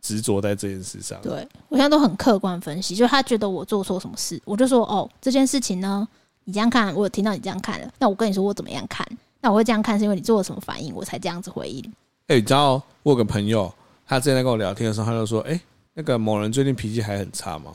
[0.00, 1.16] 执着在这件事上。
[1.22, 6.08] 对，我现在都很客观分析，就他觉得我做错什么事，我就说哦，这件事情呢，
[6.44, 9.06] 你这样看，我有听到你这样看了，那我跟你说我怎么样看，
[9.40, 11.82] 那我会这样看是因为你做了什么反应，我才这样子回应。
[12.26, 13.72] 哎、欸，你知道我有个朋友，
[14.06, 15.60] 他之前在跟我聊天的时候，他就说，哎、欸，
[15.94, 17.72] 那个某人最近脾气还很差吗？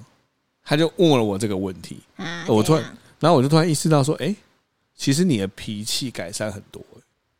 [0.63, 2.83] 他就问了我这个问题啊，我突然，
[3.19, 4.35] 然后我就突然意识到说，哎、欸，
[4.95, 6.81] 其实你的脾气改善很多。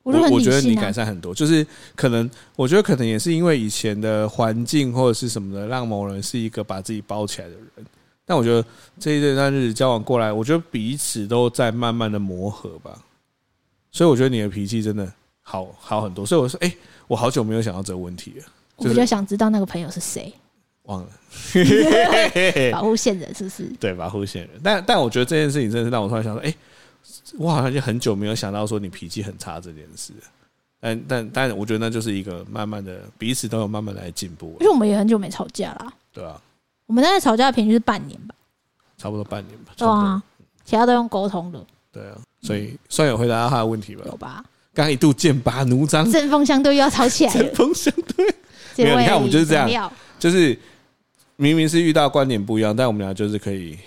[0.03, 7.86] 我我觉得你改善很多，就是可能，我觉得可能也是因为以前的环境或者是什么的，让某人是一个把自己包起来的人。
[8.28, 8.63] 但我觉得
[8.99, 12.91] 这一段日子交往过来，我觉得彼此都在慢慢的磨合吧。
[13.89, 15.11] 所以我觉得你的脾气真的
[15.41, 16.25] 好好很多。
[16.25, 16.71] 所以我说，哎，
[17.07, 18.45] 我好久没有想到这个问题了。
[18.75, 20.32] 我比较想知道那个朋友是谁，
[20.84, 21.09] 忘了
[22.71, 23.63] 保护线人是不是？
[23.80, 24.51] 对，保护线人。
[24.61, 26.53] 但但我觉得这件事情真的是让我突然想说，哎。
[27.38, 30.11] 我好像就很久没有想到说你脾气很差这件事，
[30.80, 35.93] 但但但我觉得那就是一个慢慢的彼此都有慢慢来进步，因为我们也很久没吵架了。
[36.11, 36.41] 对啊，
[36.88, 38.34] 我们大概吵架的频率是半年吧，
[38.98, 39.74] 差不多半年吧。
[39.78, 40.22] 对啊，
[40.66, 41.64] 其他都用沟通的。
[41.92, 44.04] 对啊，所以算有回答到他的问题吧？
[44.08, 44.44] 有吧？
[44.74, 47.44] 刚刚一度剑拔弩张，针锋相对又要吵起来了。
[47.44, 50.58] 针锋相对，没有，你看我们就是这样，就是
[51.36, 53.78] 明明是遇到观点不一样，但我们俩就是可以。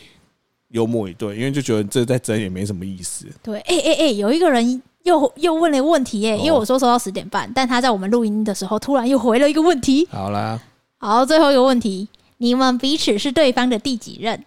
[0.73, 3.27] 幽默一对，因为就觉得这在争也没什么意思。
[3.43, 10.07] 对，哎哎哎，有一个人又又问了一个问题耶，因为我说说到十点半，但他在我们录音的时候突然又回了一个问题。
[10.13, 10.61] 好啦，
[10.99, 12.09] 好，最后一个问题，
[12.43, 14.45] 你们彼此是对方的第几任？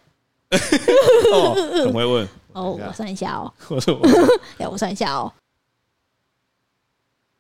[1.32, 1.54] 哦，
[1.86, 2.28] 很会问。
[2.54, 3.54] 哦，我算一下哦。
[3.70, 4.00] 我说，
[4.58, 5.32] 哎，我算一下哦。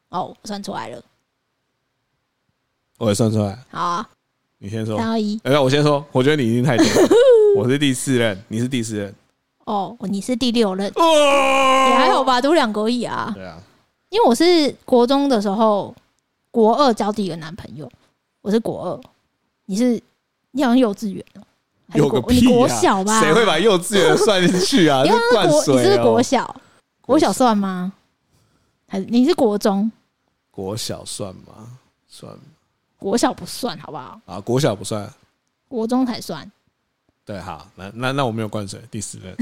[0.09, 1.03] 哦，我算出来了。
[2.99, 3.57] 我也算出来。
[3.71, 4.09] 好啊，
[4.59, 4.95] 你先说。
[4.95, 5.39] 三二一。
[5.43, 6.85] 哎，我先说，我觉得你已经太多。
[7.57, 9.13] 我是第四任，你是第四任。
[9.65, 13.31] 哦，你是第六任，哦、也还好吧，都两个亿啊。
[13.33, 13.57] 对啊，
[14.09, 15.95] 因为我是国中的时候，
[16.51, 17.91] 国二交第一个男朋友，
[18.41, 19.01] 我是国二，
[19.65, 19.99] 你是
[20.55, 21.41] 你好像幼稚园哦，
[21.95, 23.19] 有个屁啊，你国小吧？
[23.19, 25.03] 谁会把幼稚园算进去啊？
[25.03, 26.55] 因 为灌水，你是国小，
[27.01, 27.91] 国小算吗？
[28.87, 29.91] 还是你是国中？
[30.51, 31.67] 国小算吗？
[32.07, 32.31] 算，
[32.97, 34.21] 国小不算，好不好？
[34.27, 35.11] 啊，国小不算，
[35.67, 36.49] 国中才算。
[37.25, 39.35] 对，好，那那那我没有灌水，第四任。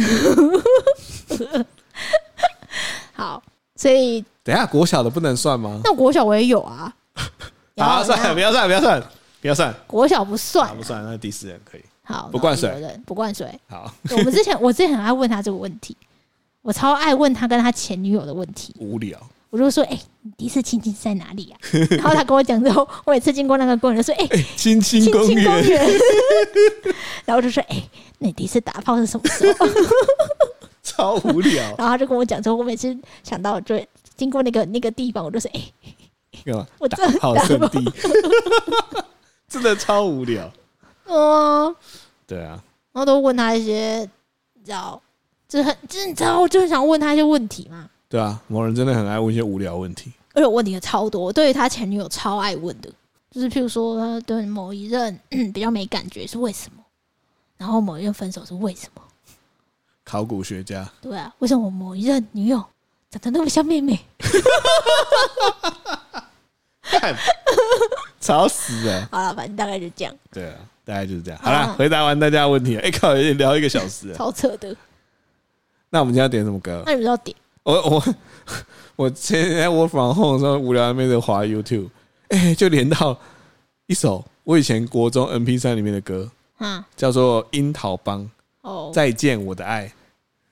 [3.12, 3.44] 好，
[3.76, 5.82] 所以等一下国小的不能算吗？
[5.84, 6.96] 那国小我也有啊。
[7.78, 9.04] 好，算了，不要算，不要算，
[9.42, 9.74] 不要算。
[9.88, 11.82] 国小不算，不算，那第四人可以。
[12.04, 13.48] 好，不灌水，不灌水。
[13.68, 15.98] 好，我们之前 我之前很爱问他这个问题，
[16.62, 18.74] 我超爱问他跟他前女友的问题。
[18.80, 19.18] 无聊。
[19.50, 21.60] 我就说：“哎、欸，你第一次亲亲在哪里啊？”
[21.92, 25.44] 然后他跟我讲之后，我每次经过那个公园就说：“哎、欸，亲亲公园。”
[27.26, 27.90] 然后我就说：“哎、欸，
[28.20, 29.68] 那你第一次打炮是什么时候？”
[30.82, 31.64] 超无聊。
[31.78, 33.78] 然后他就跟我讲之后，我每次想到就
[34.16, 35.62] 经过那个那个地方，我就说：“哎、
[36.46, 37.92] 欸，我打炮圣地，
[39.52, 40.52] 真的超无聊。”
[41.06, 41.76] 哦，
[42.26, 42.64] 对啊。
[42.94, 44.00] 然后都问他一些，
[44.54, 45.02] 你知道，
[45.48, 47.90] 就是很，就是你知道，我就很想问他一些问题嘛。
[48.08, 51.32] 对啊，某人真的很爱问一些无聊问题，而且问题也超多。
[51.32, 52.90] 对于他前女友超爱问的，
[53.30, 55.20] 就是譬如说他对某一任
[55.54, 56.84] 比较没感觉是为什么，
[57.58, 59.02] 然后某一任分手是为什么？
[60.04, 60.90] 考古学家。
[61.02, 62.58] 对啊，为什么我某一任女友
[63.10, 64.00] 长得那么像妹妹？
[68.22, 69.10] 看，吵死了。
[69.12, 70.16] 好了，反正大概就这样。
[70.32, 70.56] 对啊，
[70.86, 71.40] 大概就是这样。
[71.42, 72.78] 好了，回答完大家的问题。
[72.78, 74.76] 哎靠，已经聊一个小时了， 超扯的。
[75.90, 76.84] 那我们今天要点什么歌？
[76.86, 77.36] 那你们要点？
[77.64, 78.04] 我我
[78.96, 81.90] 我前天在 work from home 的时候无聊没得滑 YouTube，
[82.30, 83.18] 哎，就连到
[83.88, 88.24] 一首我以前国中 MP 三里面的歌，嗯，叫做《樱桃帮》
[88.62, 89.92] 哦，再见我的爱，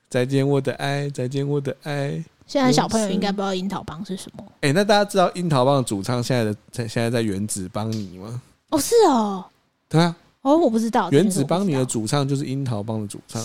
[0.09, 2.23] 再见我的爱，再见我的爱。
[2.49, 4.43] 现在小朋友应该不知道樱桃帮是什么。
[4.61, 8.41] 哎，那大家知道樱桃帮的主唱现在的在现在在原子邦妮吗？
[8.69, 9.45] 哦，是哦，
[9.87, 13.39] 对啊，哦，我不知道，原子邦妮的主唱就是樱桃帮的主唱。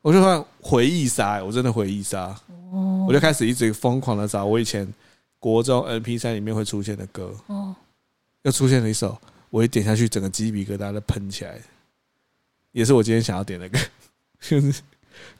[0.00, 2.34] 我就算回忆杀，我真的回忆杀，
[2.72, 3.04] 哦。
[3.06, 4.90] 我就开始一直疯狂的找我以前
[5.38, 7.76] 国中 N P 三里面会出现的歌，哦。
[8.44, 9.14] 又出现了一首，
[9.50, 11.60] 我一点下去，整个鸡皮疙瘩都喷起来，
[12.72, 13.78] 也是我今天想要点的歌，
[14.40, 14.80] 就 是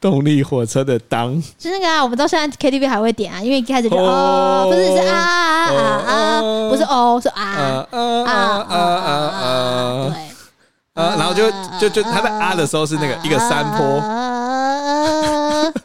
[0.01, 5.72] 动力火车的当，是那个啊，我们到现在 KTV 还会点啊，因为一开始就哦，不是是啊啊
[6.07, 8.33] 啊，不是哦，是啊啊啊
[8.68, 11.51] 啊啊，对，啊，然后就
[11.81, 14.03] 就就他在啊的时候是那个一个山坡。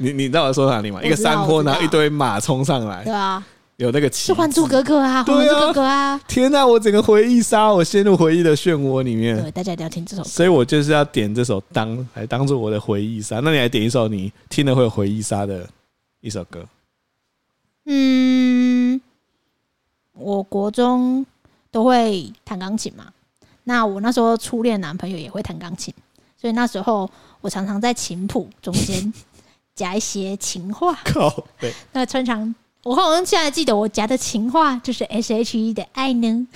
[0.00, 1.00] 你你知道我说哪里吗？
[1.02, 3.42] 一个山坡，然后一堆马冲上来，对啊，
[3.78, 6.20] 有那个旗，是《还珠格格》啊，《还珠格格》啊！
[6.26, 9.40] 天哪，我整个回忆杀，我陷入回忆的漩涡里面。
[9.40, 13.38] 对，大家一定要听这首歌，所以我就是要点这首当来当做我的回忆杀。
[13.38, 15.64] 那你来点一首你听了会有回忆杀的
[16.20, 16.66] 一首歌。
[17.84, 19.00] 嗯，
[20.14, 21.24] 我国中
[21.70, 23.06] 都会弹钢琴嘛，
[23.62, 25.94] 那我那时候初恋男朋友也会弹钢琴，
[26.36, 27.08] 所以那时候
[27.40, 29.14] 我常常在琴谱中间。
[29.76, 32.52] 夹一些情话，靠对，那通常
[32.84, 36.46] 我好像现在记得我夹的情话就是 S H E 的爱呢。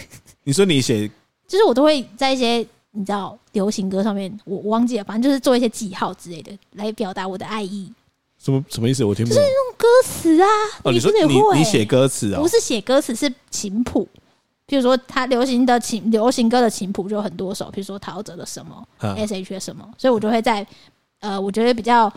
[0.45, 1.11] 你说你写，
[1.47, 7.93] 就是我都会在一些你知道流行歌上面，我我忘记了，反正就是做一些记号之类的来表达我的爱意。
[8.39, 9.05] 什么什么意思？
[9.05, 9.37] 我听不懂。
[9.37, 10.49] 就是那种歌词啊。
[10.85, 12.41] 哦，你说你你写歌词啊？
[12.41, 14.09] 不是写歌词，是琴谱。
[14.65, 20.67] 比如说，他流行的琴流行歌的琴谱就有很多首，比如说陶喆的什么，S H E 的什么，所以我就会在
[21.21, 22.13] 呃，我觉得比较。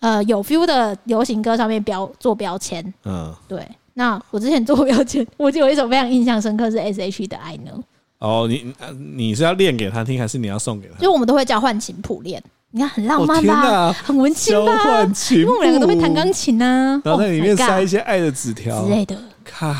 [0.00, 3.66] 呃，有 feel 的流行歌上面标做标签，嗯，对。
[3.94, 7.78] 那我之前做标签， 我就有一首非常印象深刻，是 S.H.E 的《I Know》。
[8.18, 8.74] 哦，你
[9.16, 10.98] 你是要练给他听，还是你要送给他？
[10.98, 12.42] 就我们都会交换琴谱练，
[12.72, 13.92] 你看很浪漫吧？
[13.92, 14.76] 很文青吧？
[14.76, 19.16] 交换琴谱，因为我们两个都会弹钢琴啊，然后在里面塞一些爱的纸条之类的。
[19.44, 19.74] 看，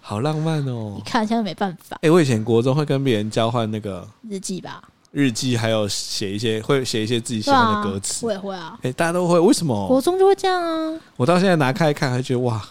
[0.00, 0.92] 好浪漫哦！
[0.94, 1.98] 你看，现在没办法。
[2.02, 4.80] 哎，我以前国中会跟别人交换那个日记吧。
[5.16, 8.26] 日记还有写一些，会写一些自己喜欢的歌词。
[8.26, 8.78] 我也会啊。
[8.82, 9.88] 哎，大家都会，为什么？
[9.88, 11.00] 国中就会这样啊。
[11.16, 12.62] 我到现在拿开看，还觉得哇，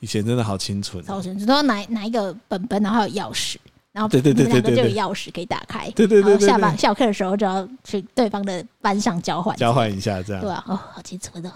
[0.00, 1.00] 以前真的好清纯。
[1.04, 3.58] 超纯，只都要拿拿一个本本，然后还有钥匙，
[3.92, 5.88] 然后对对对对对，就有钥匙可以打开。
[5.90, 6.36] 对对对。
[6.40, 10.42] 下班下课的时候就要去对方的班上交换，交换一下这样。
[10.42, 11.52] 对啊，哦，好清纯的。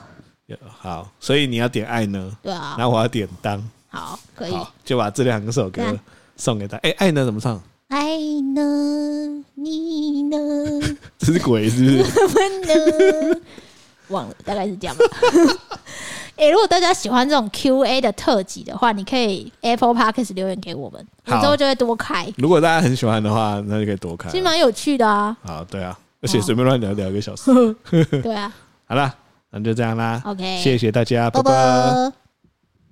[0.78, 2.30] 好，所以你要点爱呢？
[2.40, 2.76] 对啊。
[2.78, 3.60] 然后我要点当。
[3.88, 4.54] 好，可以。
[4.84, 5.82] 就把这两首歌
[6.36, 6.76] 送给他。
[6.76, 7.60] 哎，爱呢怎么唱？
[7.88, 8.18] 爱
[8.54, 10.36] 呢，你呢？
[11.18, 12.20] 这是鬼是不是？
[12.28, 13.40] 我呢？
[14.08, 15.04] 忘了，大概是这样吧。
[16.36, 22.30] 哎、欸，如果大家喜欢这种 Q&A 的特辑的话，你可以 Apple Podcast 留言给我们，我之后就会多开。
[22.36, 25.34] 如果大家很喜欢的话，那就可以多开，其实蛮有趣的啊。
[25.42, 27.50] 好，对啊，而且随便乱聊聊一个小时。
[28.22, 28.52] 对啊，
[28.86, 29.14] 好了，
[29.50, 30.20] 那就这样啦。
[30.26, 32.12] OK，谢谢大家，拜拜。